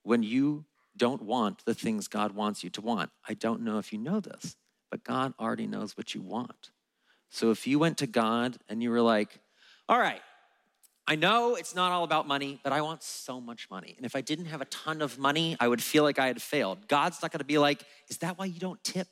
when 0.02 0.22
you 0.22 0.64
don't 0.96 1.22
want 1.22 1.64
the 1.64 1.74
things 1.74 2.08
God 2.08 2.32
wants 2.32 2.64
you 2.64 2.70
to 2.70 2.80
want. 2.80 3.10
I 3.28 3.34
don't 3.34 3.62
know 3.62 3.78
if 3.78 3.92
you 3.92 3.98
know 3.98 4.20
this, 4.20 4.56
but 4.90 5.04
God 5.04 5.32
already 5.38 5.66
knows 5.66 5.96
what 5.96 6.14
you 6.14 6.20
want. 6.20 6.70
So 7.30 7.50
if 7.50 7.66
you 7.66 7.78
went 7.78 7.98
to 7.98 8.06
God 8.06 8.56
and 8.68 8.82
you 8.82 8.90
were 8.90 9.02
like, 9.02 9.40
all 9.88 9.98
right, 9.98 10.20
I 11.06 11.14
know 11.14 11.54
it's 11.54 11.74
not 11.74 11.92
all 11.92 12.04
about 12.04 12.26
money, 12.26 12.60
but 12.62 12.72
I 12.72 12.82
want 12.82 13.02
so 13.02 13.40
much 13.40 13.68
money. 13.70 13.94
And 13.96 14.04
if 14.04 14.14
I 14.14 14.20
didn't 14.20 14.46
have 14.46 14.60
a 14.60 14.66
ton 14.66 15.00
of 15.00 15.18
money, 15.18 15.56
I 15.58 15.68
would 15.68 15.82
feel 15.82 16.02
like 16.02 16.18
I 16.18 16.26
had 16.26 16.42
failed. 16.42 16.86
God's 16.88 17.22
not 17.22 17.32
gonna 17.32 17.44
be 17.44 17.58
like, 17.58 17.82
is 18.08 18.18
that 18.18 18.38
why 18.38 18.46
you 18.46 18.60
don't 18.60 18.82
tip? 18.84 19.08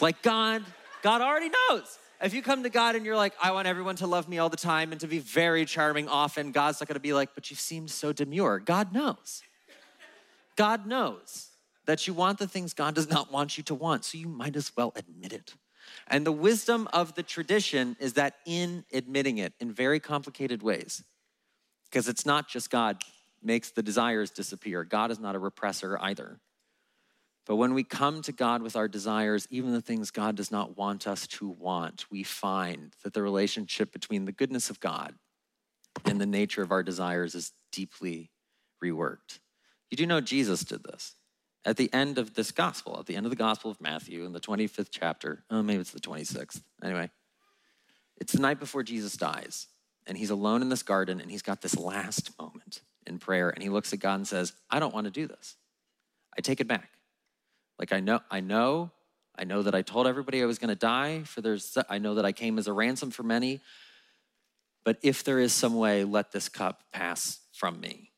Like, 0.00 0.22
God, 0.22 0.64
God 1.02 1.20
already 1.20 1.48
knows. 1.48 1.98
If 2.22 2.34
you 2.34 2.42
come 2.42 2.64
to 2.64 2.70
God 2.70 2.96
and 2.96 3.06
you're 3.06 3.16
like, 3.16 3.32
I 3.42 3.52
want 3.52 3.66
everyone 3.66 3.96
to 3.96 4.06
love 4.06 4.28
me 4.28 4.38
all 4.38 4.50
the 4.50 4.56
time 4.56 4.92
and 4.92 5.00
to 5.00 5.06
be 5.06 5.20
very 5.20 5.64
charming 5.64 6.06
often, 6.06 6.52
God's 6.52 6.80
not 6.80 6.88
gonna 6.88 7.00
be 7.00 7.14
like, 7.14 7.34
but 7.34 7.50
you 7.50 7.56
seemed 7.56 7.90
so 7.90 8.12
demure. 8.12 8.58
God 8.58 8.92
knows. 8.92 9.42
God 10.56 10.86
knows 10.86 11.48
that 11.86 12.06
you 12.06 12.12
want 12.12 12.38
the 12.38 12.46
things 12.46 12.74
God 12.74 12.94
does 12.94 13.08
not 13.08 13.32
want 13.32 13.56
you 13.56 13.64
to 13.64 13.74
want, 13.74 14.04
so 14.04 14.18
you 14.18 14.28
might 14.28 14.54
as 14.54 14.70
well 14.76 14.92
admit 14.96 15.32
it. 15.32 15.54
And 16.06 16.26
the 16.26 16.32
wisdom 16.32 16.88
of 16.92 17.14
the 17.14 17.22
tradition 17.22 17.96
is 17.98 18.12
that 18.14 18.34
in 18.44 18.84
admitting 18.92 19.38
it 19.38 19.54
in 19.58 19.72
very 19.72 19.98
complicated 19.98 20.62
ways, 20.62 21.02
because 21.84 22.06
it's 22.06 22.26
not 22.26 22.48
just 22.48 22.70
God 22.70 23.02
makes 23.42 23.70
the 23.70 23.82
desires 23.82 24.30
disappear, 24.30 24.84
God 24.84 25.10
is 25.10 25.18
not 25.18 25.34
a 25.34 25.40
repressor 25.40 25.96
either. 26.00 26.38
But 27.46 27.56
when 27.56 27.74
we 27.74 27.82
come 27.82 28.22
to 28.22 28.32
God 28.32 28.62
with 28.62 28.76
our 28.76 28.86
desires, 28.86 29.46
even 29.50 29.72
the 29.72 29.80
things 29.80 30.10
God 30.10 30.36
does 30.36 30.50
not 30.50 30.76
want 30.76 31.06
us 31.06 31.26
to 31.28 31.48
want, 31.48 32.06
we 32.10 32.22
find 32.22 32.94
that 33.02 33.14
the 33.14 33.22
relationship 33.22 33.92
between 33.92 34.24
the 34.24 34.32
goodness 34.32 34.70
of 34.70 34.78
God 34.78 35.14
and 36.04 36.20
the 36.20 36.26
nature 36.26 36.62
of 36.62 36.70
our 36.70 36.82
desires 36.82 37.34
is 37.34 37.52
deeply 37.72 38.30
reworked. 38.82 39.38
You 39.90 39.96
do 39.96 40.06
know 40.06 40.20
Jesus 40.20 40.64
did 40.64 40.84
this. 40.84 41.14
At 41.64 41.76
the 41.76 41.92
end 41.92 42.18
of 42.18 42.34
this 42.34 42.52
gospel, 42.52 42.96
at 42.98 43.06
the 43.06 43.16
end 43.16 43.26
of 43.26 43.30
the 43.30 43.36
gospel 43.36 43.70
of 43.70 43.80
Matthew, 43.80 44.24
in 44.24 44.32
the 44.32 44.40
25th 44.40 44.88
chapter, 44.90 45.44
oh, 45.50 45.62
maybe 45.62 45.80
it's 45.80 45.90
the 45.90 46.00
26th. 46.00 46.62
Anyway, 46.82 47.10
it's 48.16 48.32
the 48.32 48.40
night 48.40 48.60
before 48.60 48.82
Jesus 48.82 49.16
dies. 49.16 49.66
and 50.06 50.16
he's 50.16 50.30
alone 50.30 50.62
in 50.62 50.70
this 50.70 50.82
garden 50.82 51.20
and 51.20 51.30
he's 51.30 51.42
got 51.42 51.60
this 51.60 51.76
last 51.76 52.36
moment 52.40 52.80
in 53.06 53.18
prayer 53.18 53.50
and 53.50 53.62
he 53.62 53.68
looks 53.68 53.92
at 53.92 54.00
God 54.00 54.14
and 54.14 54.26
says, 54.26 54.52
I 54.70 54.80
don't 54.80 54.94
want 54.94 55.04
to 55.04 55.10
do 55.10 55.26
this. 55.26 55.56
I 56.36 56.40
take 56.40 56.60
it 56.60 56.66
back. 56.66 56.90
Like 57.80 57.94
I 57.94 58.00
know, 58.00 58.20
I 58.30 58.40
know, 58.40 58.90
I 59.36 59.44
know 59.44 59.62
that 59.62 59.74
I 59.74 59.80
told 59.80 60.06
everybody 60.06 60.42
I 60.42 60.44
was 60.44 60.58
going 60.58 60.68
to 60.68 60.76
die 60.76 61.22
for 61.22 61.40
there's 61.40 61.78
I 61.88 61.96
know 61.96 62.16
that 62.16 62.26
I 62.26 62.32
came 62.32 62.58
as 62.58 62.66
a 62.66 62.74
ransom 62.74 63.10
for 63.10 63.22
many. 63.22 63.60
But 64.84 64.98
if 65.02 65.24
there 65.24 65.38
is 65.38 65.54
some 65.54 65.76
way, 65.76 66.04
let 66.04 66.30
this 66.30 66.50
cup 66.50 66.82
pass 66.92 67.40
from 67.52 67.80
me. 67.80 68.12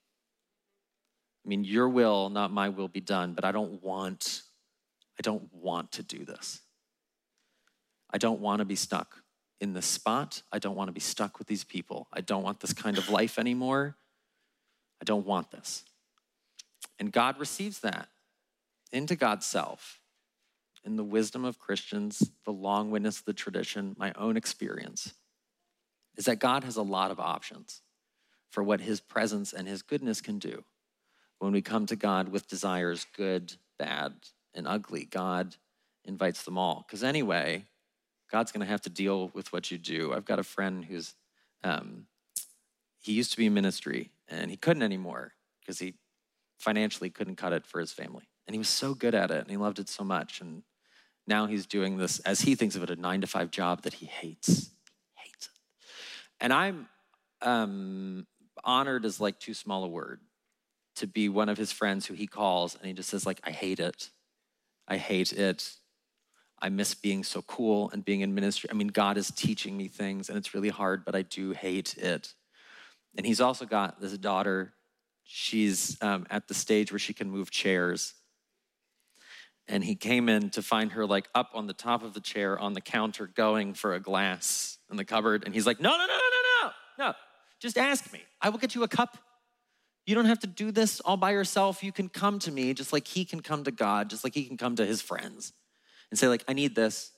I 1.44 1.48
mean, 1.48 1.64
your 1.64 1.88
will, 1.88 2.28
not 2.28 2.52
my 2.52 2.68
will, 2.68 2.88
be 2.88 3.00
done, 3.00 3.34
but 3.34 3.44
I 3.44 3.52
don't 3.52 3.82
want, 3.82 4.42
I 5.18 5.22
don't 5.22 5.48
want 5.52 5.92
to 5.92 6.02
do 6.02 6.24
this. 6.24 6.60
I 8.10 8.18
don't 8.18 8.40
want 8.40 8.58
to 8.60 8.64
be 8.64 8.76
stuck 8.76 9.22
in 9.60 9.74
this 9.74 9.86
spot. 9.86 10.42
I 10.52 10.58
don't 10.58 10.76
want 10.76 10.88
to 10.88 10.92
be 10.92 11.00
stuck 11.00 11.38
with 11.38 11.46
these 11.46 11.64
people. 11.64 12.08
I 12.12 12.20
don't 12.20 12.42
want 12.42 12.60
this 12.60 12.72
kind 12.72 12.98
of 12.98 13.08
life 13.08 13.38
anymore. 13.38 13.96
I 15.00 15.04
don't 15.04 15.26
want 15.26 15.50
this. 15.50 15.84
And 16.98 17.12
God 17.12 17.38
receives 17.38 17.80
that 17.80 18.08
into 18.92 19.16
God's 19.16 19.46
self 19.46 20.00
in 20.84 20.96
the 20.96 21.04
wisdom 21.04 21.44
of 21.44 21.58
Christians, 21.58 22.30
the 22.44 22.52
long 22.52 22.90
witness 22.90 23.18
of 23.18 23.24
the 23.24 23.32
tradition, 23.32 23.94
my 23.98 24.12
own 24.16 24.36
experience, 24.36 25.14
is 26.16 26.24
that 26.26 26.40
God 26.40 26.64
has 26.64 26.76
a 26.76 26.82
lot 26.82 27.10
of 27.10 27.20
options 27.20 27.82
for 28.50 28.62
what 28.62 28.80
his 28.80 29.00
presence 29.00 29.52
and 29.52 29.66
his 29.66 29.82
goodness 29.82 30.20
can 30.20 30.38
do. 30.38 30.64
When 31.38 31.52
we 31.52 31.62
come 31.62 31.86
to 31.86 31.96
God 31.96 32.28
with 32.28 32.48
desires, 32.48 33.06
good, 33.16 33.54
bad, 33.78 34.14
and 34.54 34.66
ugly, 34.66 35.04
God 35.04 35.56
invites 36.04 36.42
them 36.42 36.58
all. 36.58 36.84
Because 36.86 37.02
anyway, 37.02 37.64
God's 38.30 38.52
going 38.52 38.60
to 38.60 38.70
have 38.70 38.82
to 38.82 38.90
deal 38.90 39.30
with 39.34 39.52
what 39.52 39.70
you 39.70 39.78
do. 39.78 40.12
I've 40.12 40.24
got 40.24 40.38
a 40.38 40.44
friend 40.44 40.84
who's, 40.84 41.14
um, 41.64 42.06
he 43.00 43.12
used 43.12 43.30
to 43.32 43.36
be 43.36 43.46
in 43.46 43.54
ministry 43.54 44.10
and 44.28 44.50
he 44.50 44.56
couldn't 44.56 44.82
anymore 44.82 45.32
because 45.60 45.78
he 45.78 45.94
financially 46.58 47.10
couldn't 47.10 47.36
cut 47.36 47.52
it 47.52 47.66
for 47.66 47.80
his 47.80 47.92
family. 47.92 48.28
And 48.46 48.54
he 48.54 48.58
was 48.58 48.68
so 48.68 48.94
good 48.94 49.14
at 49.14 49.30
it 49.30 49.38
and 49.38 49.50
he 49.50 49.56
loved 49.56 49.78
it 49.78 49.88
so 49.88 50.04
much. 50.04 50.40
And 50.40 50.62
now 51.26 51.46
he's 51.46 51.66
doing 51.66 51.96
this, 51.96 52.18
as 52.20 52.40
he 52.40 52.54
thinks 52.54 52.76
of 52.76 52.82
it, 52.82 52.90
a 52.90 52.96
nine 52.96 53.20
to 53.20 53.26
five 53.26 53.50
job 53.50 53.82
that 53.82 53.94
he 53.94 54.06
hates. 54.06 54.70
Hates 55.14 55.46
it. 55.46 55.52
And 56.40 56.52
I'm 56.52 56.88
um, 57.40 58.26
honored 58.64 59.04
is 59.04 59.20
like 59.20 59.38
too 59.38 59.54
small 59.54 59.84
a 59.84 59.88
word 59.88 60.20
to 60.96 61.06
be 61.06 61.28
one 61.28 61.48
of 61.48 61.56
his 61.56 61.72
friends 61.72 62.06
who 62.06 62.14
he 62.14 62.26
calls 62.26 62.76
and 62.76 62.86
he 62.86 62.92
just 62.92 63.08
says, 63.08 63.24
like, 63.24 63.40
I 63.44 63.50
hate 63.50 63.80
it. 63.80 64.10
I 64.86 64.96
hate 64.96 65.32
it. 65.32 65.72
I 66.60 66.68
miss 66.68 66.94
being 66.94 67.24
so 67.24 67.42
cool 67.42 67.90
and 67.90 68.04
being 68.04 68.20
in 68.20 68.34
ministry. 68.34 68.70
I 68.70 68.74
mean, 68.74 68.88
God 68.88 69.16
is 69.16 69.30
teaching 69.30 69.76
me 69.76 69.88
things 69.88 70.28
and 70.28 70.38
it's 70.38 70.54
really 70.54 70.68
hard, 70.68 71.04
but 71.04 71.14
I 71.14 71.22
do 71.22 71.52
hate 71.52 71.96
it. 71.96 72.34
And 73.16 73.26
he's 73.26 73.40
also 73.40 73.64
got 73.64 74.00
this 74.00 74.16
daughter. 74.18 74.74
She's 75.24 76.00
um, 76.02 76.26
at 76.30 76.48
the 76.48 76.54
stage 76.54 76.92
where 76.92 76.98
she 76.98 77.14
can 77.14 77.30
move 77.30 77.50
chairs. 77.50 78.14
And 79.68 79.84
he 79.84 79.94
came 79.94 80.28
in 80.28 80.50
to 80.50 80.62
find 80.62 80.92
her 80.92 81.06
like 81.06 81.28
up 81.34 81.50
on 81.54 81.66
the 81.66 81.72
top 81.72 82.02
of 82.02 82.14
the 82.14 82.20
chair 82.20 82.58
on 82.58 82.72
the 82.72 82.80
counter 82.80 83.26
going 83.26 83.74
for 83.74 83.94
a 83.94 84.00
glass 84.00 84.78
in 84.90 84.96
the 84.96 85.04
cupboard. 85.04 85.44
And 85.44 85.54
he's 85.54 85.66
like, 85.66 85.80
no, 85.80 85.90
no, 85.90 85.98
no, 85.98 86.06
no, 86.06 86.08
no, 86.08 86.66
no, 86.66 87.06
no. 87.06 87.14
Just 87.60 87.78
ask 87.78 88.12
me. 88.12 88.20
I 88.40 88.48
will 88.48 88.58
get 88.58 88.74
you 88.74 88.82
a 88.82 88.88
cup. 88.88 89.18
You 90.04 90.16
don't 90.16 90.24
have 90.24 90.40
to 90.40 90.48
do 90.48 90.72
this 90.72 90.98
all 91.00 91.16
by 91.16 91.30
yourself. 91.30 91.82
You 91.84 91.92
can 91.92 92.08
come 92.08 92.40
to 92.40 92.50
me 92.50 92.74
just 92.74 92.92
like 92.92 93.06
he 93.06 93.24
can 93.24 93.40
come 93.40 93.62
to 93.64 93.70
God, 93.70 94.10
just 94.10 94.24
like 94.24 94.34
he 94.34 94.44
can 94.44 94.56
come 94.56 94.74
to 94.76 94.84
his 94.84 95.00
friends 95.00 95.52
and 96.10 96.18
say, 96.18 96.26
like, 96.26 96.44
I 96.48 96.54
need 96.54 96.74
this. 96.74 97.12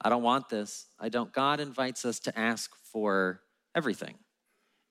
I 0.00 0.08
don't 0.08 0.22
want 0.22 0.48
this. 0.48 0.86
I 0.98 1.08
don't. 1.08 1.32
God 1.32 1.60
invites 1.60 2.04
us 2.04 2.18
to 2.20 2.36
ask 2.36 2.72
for 2.92 3.40
everything. 3.74 4.16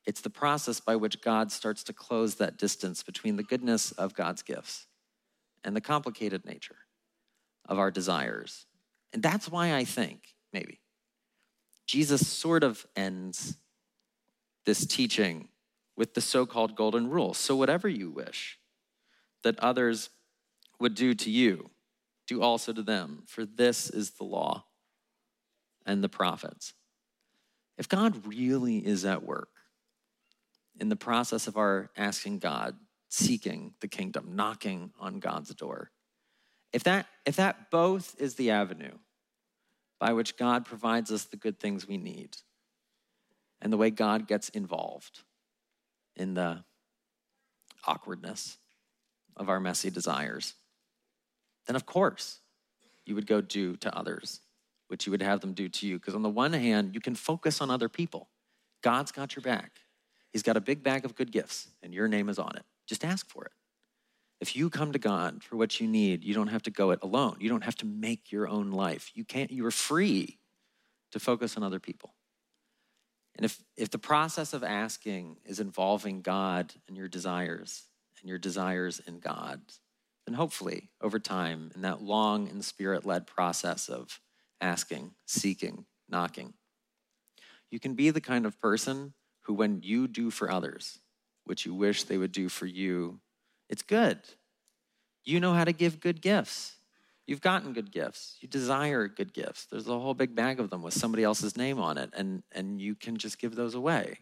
It's 0.05 0.22
the 0.22 0.29
process 0.29 0.79
by 0.79 0.95
which 0.95 1.22
God 1.22 1.51
starts 1.51 1.83
to 1.83 1.93
close 1.93 2.36
that 2.36 2.57
distance 2.57 3.03
between 3.03 3.36
the 3.36 3.43
goodness 3.43 3.91
of 3.91 4.13
God's 4.13 4.41
gifts 4.41 4.88
and 5.63 5.75
the 5.75 5.81
complicated 5.81 6.46
nature 6.46 6.77
of 7.66 7.80
our 7.80 7.92
desires. 7.92 8.66
And 9.12 9.22
that's 9.22 9.50
why 9.50 9.74
I 9.74 9.86
think, 9.86 10.36
maybe, 10.52 10.82
Jesus 11.86 12.28
sort 12.28 12.64
of 12.64 12.86
ends 12.96 13.58
this 14.66 14.86
teaching 14.86 15.50
with 15.96 16.14
the 16.14 16.22
so 16.22 16.46
called 16.46 16.76
golden 16.76 17.10
rule. 17.10 17.34
So, 17.34 17.56
whatever 17.56 17.88
you 17.88 18.10
wish 18.10 18.58
that 19.44 19.60
others 19.60 20.10
would 20.80 20.96
do 20.96 21.14
to 21.14 21.30
you, 21.30 21.70
do 22.28 22.42
also 22.42 22.74
to 22.74 22.82
them, 22.82 23.24
for 23.28 23.46
this 23.46 23.90
is 23.90 24.12
the 24.12 24.24
law 24.24 24.66
and 25.86 26.04
the 26.04 26.10
prophets. 26.10 26.74
If 27.78 27.90
God 27.90 28.26
really 28.26 28.78
is 28.86 29.04
at 29.06 29.24
work 29.24 29.50
in 30.80 30.90
the 30.90 30.96
process 30.96 31.48
of 31.48 31.58
our 31.58 31.90
asking 31.98 32.40
God, 32.40 32.76
seeking 33.10 33.74
the 33.80 33.88
kingdom, 33.88 34.36
knocking 34.36 34.92
on 35.00 35.20
God's 35.20 35.54
door, 35.54 35.92
if 36.74 36.83
that, 36.83 37.05
if 37.25 37.36
that 37.38 37.72
both 37.72 38.16
is 38.20 38.36
the 38.36 38.51
avenue 38.51 38.98
by 40.00 40.12
which 40.12 40.36
God 40.36 40.66
provides 40.66 41.12
us 41.12 41.25
the 41.25 41.38
good 41.38 41.59
things 41.59 41.88
we 41.88 41.98
need, 41.98 42.36
and 43.62 43.72
the 43.72 43.77
way 43.77 43.90
God 43.90 44.27
gets 44.27 44.50
involved 44.50 45.22
in 46.18 46.33
the 46.33 46.66
awkwardness 47.88 48.57
of 49.38 49.48
our 49.48 49.59
messy 49.59 49.90
desires, 49.90 50.55
then 51.68 51.75
of 51.77 51.86
course 51.86 52.40
you 53.05 53.16
would 53.16 53.27
go 53.27 53.40
do 53.40 53.77
to 53.77 53.96
others 53.98 54.42
what 54.88 55.05
you 55.05 55.12
would 55.12 55.22
have 55.22 55.40
them 55.40 55.53
do 55.53 55.70
to 55.70 55.88
you. 55.88 55.98
Because 55.98 56.14
on 56.14 56.22
the 56.22 56.29
one 56.29 56.53
hand, 56.53 56.94
you 56.94 57.00
can 57.00 57.16
focus 57.16 57.62
on 57.62 57.72
other 57.72 57.90
people. 57.90 58.27
God's 58.81 59.12
got 59.12 59.36
your 59.36 59.44
back. 59.44 59.72
He's 60.31 60.44
got 60.44 60.57
a 60.57 60.62
big 60.62 60.83
bag 60.83 61.05
of 61.05 61.16
good 61.16 61.31
gifts, 61.31 61.70
and 61.81 61.94
your 61.94 62.07
name 62.07 62.27
is 62.27 62.38
on 62.38 62.55
it. 62.55 62.64
Just 62.86 63.05
ask 63.05 63.29
for 63.29 63.46
it. 63.46 63.51
If 64.44 64.58
you 64.58 64.70
come 64.70 64.92
to 64.92 65.00
God 65.00 65.42
for 65.42 65.56
what 65.56 65.79
you 65.79 65.88
need, 65.88 66.25
you 66.25 66.34
don't 66.34 66.50
have 66.50 66.64
to 66.64 66.70
go 66.70 66.92
it 66.92 67.00
alone. 67.01 67.38
You 67.40 67.48
don't 67.48 67.64
have 67.64 67.77
to 67.77 67.86
make 67.86 68.29
your 68.29 68.46
own 68.50 68.72
life. 68.72 69.10
You 69.16 69.24
can't, 69.24 69.50
you 69.50 69.66
are 69.66 69.72
free 69.72 70.38
to 71.14 71.20
focus 71.22 71.56
on 71.56 71.64
other 71.64 71.79
people. 71.79 72.14
And 73.38 73.46
if, 73.46 73.64
if 73.77 73.90
the 73.90 73.98
process 73.98 74.51
of 74.51 74.62
asking 74.62 75.38
is 75.46 75.62
involving 75.62 76.22
God 76.22 76.74
and 76.90 76.98
your 76.98 77.08
desires, 77.08 77.84
and 78.20 78.27
your 78.27 78.38
desires 78.38 79.00
in 79.08 79.20
God, 79.20 79.62
then 80.27 80.36
hopefully 80.36 80.90
over 81.00 81.20
time, 81.20 81.72
in 81.74 81.84
that 81.84 82.01
long 82.01 82.50
and 82.50 82.66
spirit 82.66 83.06
led 83.06 83.25
process 83.25 83.88
of 83.88 84.20
asking, 84.60 85.12
seeking, 85.25 85.86
knocking, 86.10 86.53
you 87.72 87.79
can 87.79 87.94
be 87.94 88.10
the 88.10 88.20
kind 88.20 88.46
of 88.46 88.60
person 88.60 89.14
who, 89.44 89.53
when 89.53 89.79
you 89.84 90.06
do 90.06 90.29
for 90.29 90.51
others 90.51 91.00
what 91.46 91.66
you 91.66 91.74
wish 91.74 92.03
they 92.03 92.18
would 92.18 92.34
do 92.34 92.50
for 92.50 92.66
you, 92.66 93.22
it's 93.70 93.82
good. 93.82 94.20
You 95.24 95.40
know 95.40 95.54
how 95.54 95.64
to 95.64 95.74
give 95.74 96.00
good 96.00 96.22
gifts. 96.22 96.76
You've 97.26 97.42
gotten 97.42 97.72
good 97.74 97.92
gifts. 97.92 98.38
You 98.42 98.48
desire 98.50 99.08
good 99.08 99.34
gifts. 99.34 99.66
There's 99.66 99.88
a 99.88 99.98
whole 99.98 100.14
big 100.14 100.36
bag 100.36 100.60
of 100.60 100.70
them 100.70 100.84
with 100.84 100.94
somebody 100.94 101.24
else's 101.24 101.56
name 101.56 101.80
on 101.80 101.98
it, 101.98 102.10
and, 102.14 102.44
and 102.52 102.82
you 102.82 102.96
can 102.96 103.18
just 103.18 103.40
give 103.40 103.56
those 103.56 103.76
away. 103.76 104.20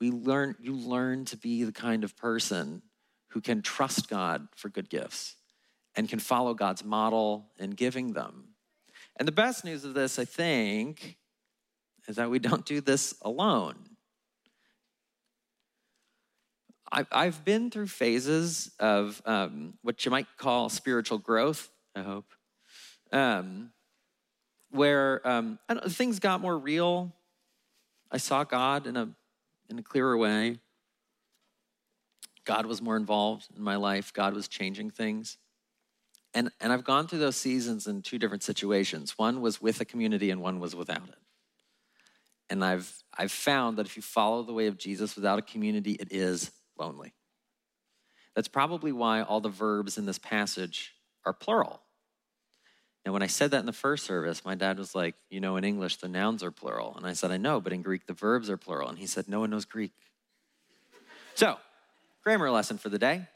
We 0.00 0.10
learn, 0.10 0.56
you 0.60 0.74
learn 0.74 1.24
to 1.26 1.36
be 1.36 1.64
the 1.64 1.72
kind 1.72 2.04
of 2.04 2.16
person 2.16 2.82
who 3.28 3.40
can 3.40 3.60
trust 3.60 4.08
God 4.08 4.48
for 4.56 4.68
good 4.70 4.88
gifts 4.88 5.36
and 5.94 6.08
can 6.08 6.18
follow 6.18 6.54
God's 6.54 6.84
model 6.84 7.50
in 7.58 7.70
giving 7.70 8.12
them. 8.12 8.54
And 9.18 9.26
the 9.26 9.32
best 9.32 9.64
news 9.64 9.84
of 9.84 9.94
this, 9.94 10.18
I 10.18 10.24
think, 10.24 11.16
is 12.08 12.16
that 12.16 12.30
we 12.30 12.38
don't 12.38 12.64
do 12.64 12.80
this 12.80 13.14
alone. 13.22 13.95
I've 16.92 17.44
been 17.44 17.70
through 17.70 17.88
phases 17.88 18.70
of 18.78 19.20
um, 19.26 19.74
what 19.82 20.04
you 20.04 20.10
might 20.10 20.26
call 20.36 20.68
spiritual 20.68 21.18
growth, 21.18 21.68
I 21.94 22.02
hope, 22.02 22.32
um, 23.12 23.72
where 24.70 25.26
um, 25.26 25.58
things 25.88 26.20
got 26.20 26.40
more 26.40 26.56
real. 26.56 27.12
I 28.10 28.18
saw 28.18 28.44
God 28.44 28.86
in 28.86 28.96
a, 28.96 29.08
in 29.68 29.78
a 29.78 29.82
clearer 29.82 30.16
way. 30.16 30.60
God 32.44 32.66
was 32.66 32.80
more 32.80 32.96
involved 32.96 33.48
in 33.56 33.62
my 33.62 33.76
life. 33.76 34.12
God 34.12 34.32
was 34.32 34.46
changing 34.46 34.90
things. 34.90 35.38
And, 36.34 36.50
and 36.60 36.72
I've 36.72 36.84
gone 36.84 37.08
through 37.08 37.18
those 37.18 37.36
seasons 37.36 37.88
in 37.88 38.02
two 38.02 38.18
different 38.18 38.44
situations. 38.44 39.14
One 39.16 39.40
was 39.40 39.60
with 39.60 39.80
a 39.80 39.84
community 39.84 40.30
and 40.30 40.40
one 40.40 40.60
was 40.60 40.76
without 40.76 41.08
it. 41.08 41.16
And 42.48 42.64
I've, 42.64 42.92
I've 43.16 43.32
found 43.32 43.78
that 43.78 43.86
if 43.86 43.96
you 43.96 44.02
follow 44.02 44.44
the 44.44 44.52
way 44.52 44.68
of 44.68 44.78
Jesus 44.78 45.16
without 45.16 45.38
a 45.40 45.42
community, 45.42 45.92
it 45.92 46.08
is 46.12 46.52
lonely. 46.78 47.14
That's 48.34 48.48
probably 48.48 48.92
why 48.92 49.22
all 49.22 49.40
the 49.40 49.48
verbs 49.48 49.96
in 49.96 50.06
this 50.06 50.18
passage 50.18 50.94
are 51.24 51.32
plural. 51.32 51.80
Now, 53.04 53.12
when 53.12 53.22
I 53.22 53.28
said 53.28 53.52
that 53.52 53.60
in 53.60 53.66
the 53.66 53.72
first 53.72 54.04
service, 54.04 54.44
my 54.44 54.56
dad 54.56 54.78
was 54.78 54.94
like, 54.94 55.14
You 55.30 55.40
know, 55.40 55.56
in 55.56 55.64
English, 55.64 55.96
the 55.96 56.08
nouns 56.08 56.42
are 56.42 56.50
plural. 56.50 56.94
And 56.96 57.06
I 57.06 57.12
said, 57.12 57.30
I 57.30 57.36
know, 57.36 57.60
but 57.60 57.72
in 57.72 57.82
Greek, 57.82 58.06
the 58.06 58.12
verbs 58.12 58.50
are 58.50 58.56
plural. 58.56 58.88
And 58.88 58.98
he 58.98 59.06
said, 59.06 59.28
No 59.28 59.40
one 59.40 59.50
knows 59.50 59.64
Greek. 59.64 59.92
So, 61.34 61.56
Grammar 62.24 62.50
lesson 62.50 62.78
for 62.78 62.88
the 62.88 62.98
day. 62.98 63.28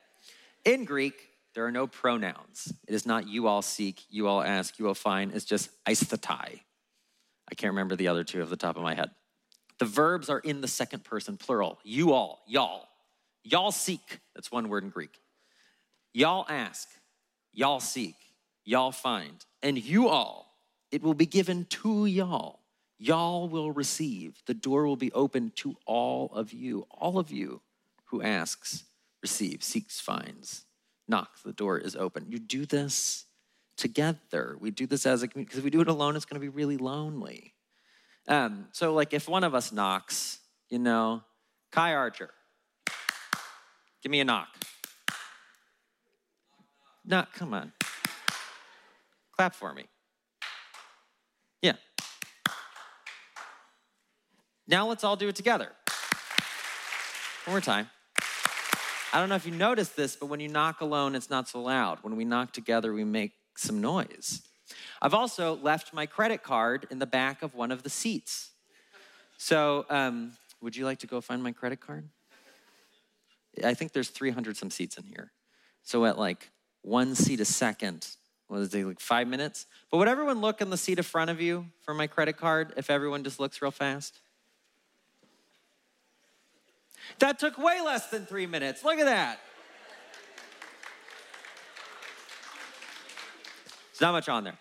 In 0.65 0.85
Greek, 0.85 1.15
there 1.55 1.65
are 1.65 1.73
no 1.73 1.87
pronouns. 1.87 2.73
It 2.89 2.95
is 2.95 3.07
not 3.07 3.29
you 3.29 3.47
all 3.47 3.63
seek, 3.63 4.03
you 4.11 4.27
all 4.27 4.43
ask, 4.43 4.79
you 4.79 4.89
all 4.89 4.95
find. 4.95 5.33
It's 5.33 5.45
just 5.45 5.71
aisthetai. 5.85 6.61
I 7.51 7.55
can't 7.57 7.73
remember 7.73 7.97
the 7.97 8.09
other 8.09 8.25
two 8.25 8.43
off 8.43 8.51
the 8.51 8.57
top 8.57 8.77
of 8.77 8.83
my 8.83 8.95
head. 8.95 9.11
The 9.79 9.85
verbs 9.85 10.29
are 10.29 10.39
in 10.39 10.61
the 10.61 10.69
second 10.69 11.05
person 11.05 11.37
plural. 11.37 11.79
You 11.85 12.13
all, 12.13 12.43
y'all. 12.47 12.87
Y'all 13.43 13.73
seek. 13.73 14.21
That's 14.35 14.53
one 14.53 14.69
word 14.69 14.85
in 14.85 14.91
Greek. 14.91 15.19
Y'all 16.13 16.47
ask. 16.49 16.89
Y'all 17.53 17.81
seek. 17.81 18.17
Y'all 18.65 18.93
find. 18.93 19.45
And 19.63 19.83
you 19.83 20.09
all, 20.09 20.55
it 20.91 21.03
will 21.03 21.15
be 21.15 21.27
given 21.27 21.65
to 21.67 22.07
y'all. 22.07 22.61
Y'all 22.99 23.49
will 23.49 23.73
receive. 23.73 24.43
The 24.47 24.55
door 24.55 24.87
will 24.87 24.97
be 24.97 25.13
open 25.13 25.53
to 25.57 25.77
all 25.87 26.31
of 26.35 26.53
you. 26.53 26.87
All 26.91 27.19
of 27.19 27.31
you 27.31 27.63
who 28.07 28.23
asks, 28.23 28.85
receives, 29.23 29.67
seeks, 29.67 30.01
finds, 30.01 30.65
knocks. 31.09 31.43
The 31.43 31.53
door 31.53 31.79
is 31.79 31.97
open. 31.97 32.27
You 32.29 32.39
do 32.39 32.67
this 32.67 33.25
together. 33.77 34.57
We 34.61 34.71
do 34.71 34.87
this 34.87 35.07
as 35.07 35.23
a 35.23 35.29
community 35.29 35.49
because 35.49 35.59
if 35.59 35.65
we 35.65 35.71
do 35.71 35.81
it 35.81 35.89
alone, 35.89 36.15
it's 36.15 36.27
going 36.27 36.41
to 36.41 36.45
be 36.45 36.49
really 36.49 36.77
lonely. 36.77 37.55
Um, 38.29 38.67
so, 38.73 38.93
like, 38.93 39.15
if 39.15 39.29
one 39.29 39.45
of 39.45 39.55
us 39.55 39.73
knocks, 39.73 40.39
you 40.69 40.79
know, 40.79 41.23
Kai 41.73 41.95
Archer, 41.95 42.31
give 44.03 44.11
me 44.11 44.21
a 44.21 44.25
knock. 44.25 44.49
No, 47.05 47.25
come 47.35 47.55
on. 47.55 47.73
Clap 49.37 49.55
for 49.55 49.73
me. 49.73 49.87
Yeah. 51.63 51.75
Now 54.69 54.87
let's 54.87 55.03
all 55.03 55.17
do 55.17 55.29
it 55.29 55.37
together. 55.37 55.73
One 57.45 57.55
more 57.55 57.61
time. 57.61 57.89
I 59.13 59.19
don't 59.19 59.29
know 59.29 59.35
if 59.35 59.45
you 59.45 59.53
noticed 59.53 59.97
this, 59.97 60.15
but 60.15 60.27
when 60.27 60.39
you 60.39 60.49
knock 60.49 60.81
alone, 60.81 61.17
it's 61.17 61.31
not 61.31 61.49
so 61.49 61.61
loud. 61.63 61.99
When 62.03 62.15
we 62.15 62.25
knock 62.25 62.53
together, 62.53 62.93
we 62.93 63.03
make 63.03 63.33
some 63.57 63.81
noise. 63.81 64.43
I've 65.03 65.15
also 65.15 65.57
left 65.57 65.93
my 65.93 66.07
credit 66.07 66.43
card 66.45 66.87
in 66.91 67.01
the 67.01 67.07
back 67.07 67.43
of 67.43 67.55
one 67.55 67.73
of 67.73 67.83
the 67.83 67.91
seats. 67.91 68.51
So, 69.37 69.85
um, 69.91 70.33
would 70.61 70.77
you 70.77 70.85
like 70.85 70.99
to 70.99 71.07
go 71.07 71.21
find 71.21 71.43
my 71.43 71.53
credit 71.53 71.81
card? 71.81 72.09
I 73.65 73.75
think 73.75 73.93
there's 73.93 74.09
300 74.09 74.57
some 74.57 74.71
seats 74.71 74.97
in 74.97 75.05
here. 75.05 75.33
So, 75.83 76.05
at 76.05 76.19
like 76.19 76.51
one 76.83 77.15
seat 77.15 77.41
a 77.41 77.45
second, 77.45 78.07
what 78.49 78.61
is 78.61 78.75
it, 78.75 78.87
like 78.87 79.01
five 79.01 79.29
minutes? 79.29 79.67
But 79.91 79.99
would 79.99 80.09
everyone 80.09 80.41
look 80.41 80.61
in 80.61 80.71
the 80.71 80.77
seat 80.77 80.99
in 80.99 81.05
front 81.05 81.31
of 81.31 81.41
you 81.41 81.67
for 81.83 81.95
my 81.95 82.07
credit 82.07 82.37
card 82.37 82.73
if 82.77 82.91
everyone 82.91 83.25
just 83.25 83.41
looks 83.41 83.61
real 83.61 83.71
fast? 83.71 84.21
That 87.19 87.39
took 87.39 87.59
way 87.59 87.81
less 87.81 88.09
than 88.09 88.27
three 88.27 88.47
minutes. 88.47 88.85
Look 88.85 88.99
at 88.99 89.07
that. 89.07 89.41
There's 93.93 94.01
not 94.01 94.13
much 94.13 94.29
on 94.29 94.45
there. 94.45 94.59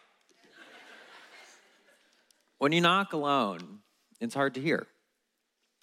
When 2.57 2.73
you 2.73 2.81
knock 2.81 3.13
alone, 3.13 3.79
it's 4.19 4.35
hard 4.35 4.55
to 4.55 4.61
hear. 4.61 4.85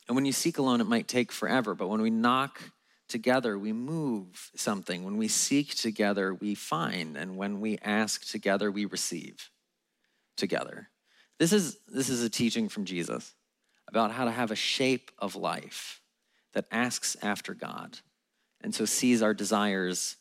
And 0.08 0.14
when 0.14 0.26
you 0.26 0.32
seek 0.32 0.58
alone, 0.58 0.80
it 0.80 0.86
might 0.86 1.08
take 1.08 1.32
forever. 1.32 1.74
But 1.74 1.88
when 1.88 2.02
we 2.02 2.10
knock 2.10 2.60
together, 3.08 3.58
we 3.58 3.72
move 3.72 4.50
something. 4.56 5.04
When 5.04 5.16
we 5.16 5.28
seek 5.28 5.74
together, 5.74 6.34
we 6.34 6.54
find. 6.54 7.16
And 7.16 7.36
when 7.36 7.60
we 7.60 7.78
ask 7.82 8.26
together, 8.28 8.70
we 8.70 8.84
receive 8.84 9.50
together. 10.36 10.90
This 11.38 11.52
is, 11.52 11.78
this 11.86 12.08
is 12.08 12.22
a 12.22 12.30
teaching 12.30 12.68
from 12.68 12.84
Jesus 12.84 13.34
about 13.88 14.10
how 14.10 14.24
to 14.24 14.30
have 14.30 14.50
a 14.50 14.56
shape 14.56 15.10
of 15.18 15.36
life 15.36 16.00
that 16.54 16.66
asks 16.70 17.16
after 17.22 17.54
God 17.54 17.98
and 18.66 18.74
so 18.74 18.84
sees 18.84 19.22
our 19.22 19.34
desires 19.34 20.16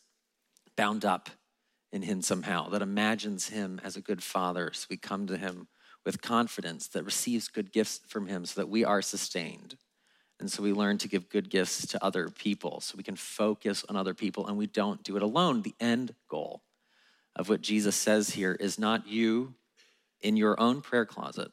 bound 0.76 1.06
up 1.06 1.30
in 1.92 2.02
Him 2.02 2.22
somehow, 2.22 2.70
that 2.70 2.82
imagines 2.82 3.48
Him 3.48 3.80
as 3.84 3.96
a 3.96 4.02
good 4.02 4.22
Father. 4.22 4.72
So 4.74 4.88
we 4.90 4.98
come 4.98 5.28
to 5.28 5.38
Him 5.38 5.68
with 6.06 6.22
confidence 6.22 6.88
that 6.90 7.04
receives 7.04 7.48
good 7.48 7.72
gifts 7.72 8.02
from 8.08 8.28
Him 8.28 8.46
so 8.46 8.62
that 8.62 8.70
we 8.70 8.84
are 8.84 9.02
sustained. 9.02 9.78
And 10.40 10.52
so 10.52 10.62
we 10.62 10.74
learn 10.74 10.98
to 11.00 11.08
give 11.08 11.30
good 11.30 11.50
gifts 11.50 11.88
to 11.88 12.04
other 12.04 12.30
people 12.30 12.82
so 12.82 12.98
we 12.98 13.04
can 13.04 13.16
focus 13.16 13.86
on 13.88 13.96
other 13.96 14.14
people 14.14 14.48
and 14.48 14.58
we 14.58 14.68
don't 14.68 15.04
do 15.04 15.16
it 15.16 15.24
alone. 15.24 15.62
The 15.62 15.76
end 15.80 16.14
goal 16.28 16.62
of 17.36 17.50
what 17.50 17.62
Jesus 17.62 17.96
says 17.96 18.32
here 18.32 18.54
is 18.54 18.78
not 18.78 19.08
you 19.08 19.56
in 20.22 20.36
your 20.38 20.60
own 20.60 20.82
prayer 20.82 21.06
closet 21.06 21.52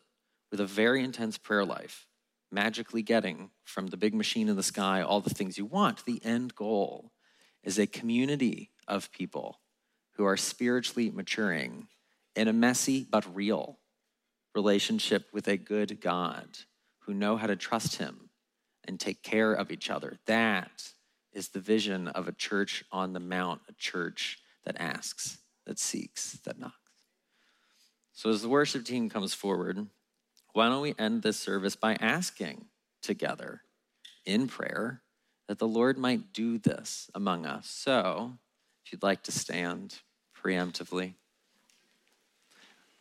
with 0.50 0.60
a 0.60 0.66
very 0.66 1.02
intense 1.02 1.38
prayer 1.38 1.64
life, 1.64 2.06
magically 2.50 3.02
getting 3.02 3.50
from 3.64 3.88
the 3.88 3.96
big 3.96 4.14
machine 4.14 4.48
in 4.48 4.56
the 4.56 4.62
sky 4.62 5.00
all 5.00 5.20
the 5.20 5.30
things 5.30 5.58
you 5.58 5.64
want. 5.64 6.04
The 6.04 6.20
end 6.24 6.54
goal 6.54 7.12
is 7.62 7.78
a 7.78 7.86
community 7.86 8.70
of 8.88 9.12
people 9.12 9.60
who 10.16 10.24
are 10.24 10.36
spiritually 10.36 11.10
maturing 11.10 11.86
in 12.34 12.48
a 12.48 12.52
messy 12.52 13.06
but 13.08 13.34
real 13.34 13.78
relationship 14.54 15.28
with 15.32 15.48
a 15.48 15.56
good 15.56 16.00
God 16.00 16.48
who 17.00 17.14
know 17.14 17.36
how 17.36 17.46
to 17.46 17.56
trust 17.56 17.96
Him 17.96 18.28
and 18.86 18.98
take 18.98 19.22
care 19.22 19.52
of 19.52 19.70
each 19.70 19.90
other. 19.90 20.18
That 20.26 20.92
is 21.32 21.48
the 21.48 21.60
vision 21.60 22.08
of 22.08 22.28
a 22.28 22.32
church 22.32 22.84
on 22.92 23.12
the 23.12 23.20
mount, 23.20 23.62
a 23.68 23.72
church 23.72 24.38
that 24.64 24.76
asks, 24.78 25.38
that 25.66 25.78
seeks, 25.78 26.38
that 26.44 26.58
knocks. 26.58 26.76
So, 28.12 28.30
as 28.30 28.42
the 28.42 28.48
worship 28.48 28.84
team 28.84 29.08
comes 29.08 29.32
forward, 29.32 29.86
why 30.52 30.68
don't 30.68 30.82
we 30.82 30.94
end 30.98 31.22
this 31.22 31.38
service 31.38 31.76
by 31.76 31.94
asking 31.94 32.66
together 33.00 33.62
in 34.26 34.48
prayer 34.48 35.02
that 35.48 35.58
the 35.58 35.66
Lord 35.66 35.96
might 35.96 36.32
do 36.32 36.58
this 36.58 37.10
among 37.14 37.46
us? 37.46 37.68
So, 37.68 38.34
if 38.84 38.92
you'd 38.92 39.02
like 39.02 39.22
to 39.24 39.32
stand 39.32 40.00
preemptively, 40.38 41.14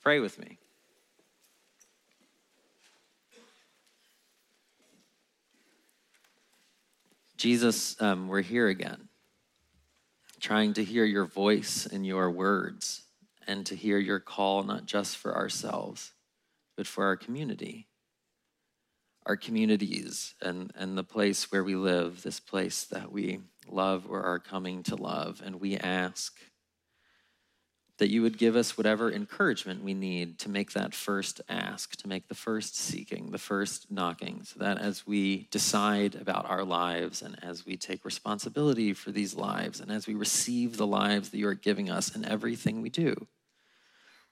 pray 0.02 0.20
with 0.20 0.40
me. 0.40 0.61
Jesus, 7.42 8.00
um, 8.00 8.28
we're 8.28 8.44
here 8.44 8.68
again, 8.68 9.10
trying 10.40 10.74
to 10.74 10.84
hear 10.84 11.06
your 11.06 11.26
voice 11.26 11.88
and 11.88 12.06
your 12.06 12.30
words, 12.30 13.02
and 13.48 13.66
to 13.66 13.76
hear 13.76 13.98
your 13.98 14.20
call 14.20 14.62
not 14.62 14.86
just 14.86 15.18
for 15.18 15.36
ourselves, 15.36 16.14
but 16.78 16.86
for 16.86 17.04
our 17.04 17.18
community, 17.18 17.88
our 19.26 19.36
communities, 19.36 20.36
and, 20.40 20.72
and 20.76 20.96
the 20.96 21.04
place 21.04 21.52
where 21.52 21.64
we 21.64 21.74
live, 21.74 22.22
this 22.22 22.40
place 22.40 22.84
that 22.84 23.12
we 23.12 23.40
love 23.68 24.06
or 24.08 24.22
are 24.22 24.38
coming 24.38 24.84
to 24.84 24.96
love. 24.96 25.42
And 25.44 25.60
we 25.60 25.78
ask 25.78 26.40
that 28.02 28.10
you 28.10 28.24
would 28.24 28.40
give 28.40 28.56
us 28.56 28.80
whatever 28.80 29.12
encouragement 29.12 29.84
we 29.84 29.94
need 29.94 30.40
to 30.40 30.50
make 30.50 30.72
that 30.72 30.92
first 30.92 31.40
ask, 31.48 31.96
to 31.96 32.08
make 32.08 32.28
the 32.28 32.34
first 32.34 32.76
seeking, 32.76 33.30
the 33.30 33.38
first 33.38 33.92
knocking, 33.92 34.42
so 34.44 34.58
that 34.58 34.80
as 34.80 35.06
we 35.06 35.48
decide 35.52 36.16
about 36.16 36.50
our 36.50 36.64
lives 36.64 37.22
and 37.22 37.38
as 37.44 37.64
we 37.64 37.78
take 37.78 38.04
responsibility 38.04 38.92
for 38.92 39.12
these 39.12 39.36
lives 39.36 39.80
and 39.80 39.92
as 39.92 40.08
we 40.08 40.16
receive 40.16 40.78
the 40.78 40.88
lives 40.88 41.30
that 41.30 41.38
you 41.38 41.48
are 41.48 41.54
giving 41.54 41.92
us 41.92 42.16
in 42.16 42.26
everything 42.26 42.82
we 42.82 42.90
do, 42.90 43.28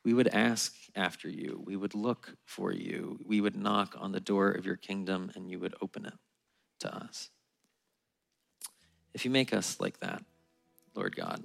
we 0.03 0.15
would 0.15 0.29
ask 0.29 0.73
after 0.95 1.29
you, 1.29 1.61
we 1.63 1.75
would 1.75 1.93
look 1.93 2.37
for 2.45 2.73
you, 2.73 3.19
we 3.23 3.39
would 3.39 3.55
knock 3.55 3.95
on 3.99 4.13
the 4.13 4.19
door 4.19 4.49
of 4.49 4.65
your 4.65 4.77
kingdom 4.77 5.29
and 5.35 5.47
you 5.47 5.59
would 5.59 5.75
open 5.79 6.07
it 6.07 6.17
to 6.79 6.91
us. 6.91 7.29
If 9.13 9.25
you 9.25 9.29
make 9.29 9.53
us 9.53 9.79
like 9.79 9.99
that, 9.99 10.23
Lord 10.95 11.15
God, 11.15 11.43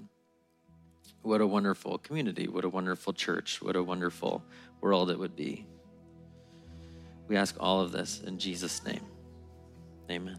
what 1.24 1.40
a 1.40 1.46
wonderful 1.46 1.98
community. 1.98 2.48
What 2.48 2.64
a 2.64 2.68
wonderful 2.68 3.14
church. 3.14 3.62
What 3.62 3.76
a 3.76 3.82
wonderful 3.82 4.44
world 4.80 5.10
it 5.10 5.18
would 5.18 5.34
be. 5.34 5.66
We 7.28 7.36
ask 7.36 7.56
all 7.58 7.80
of 7.80 7.92
this 7.92 8.20
in 8.20 8.38
Jesus' 8.38 8.84
name. 8.84 9.00
Amen. 10.10 10.38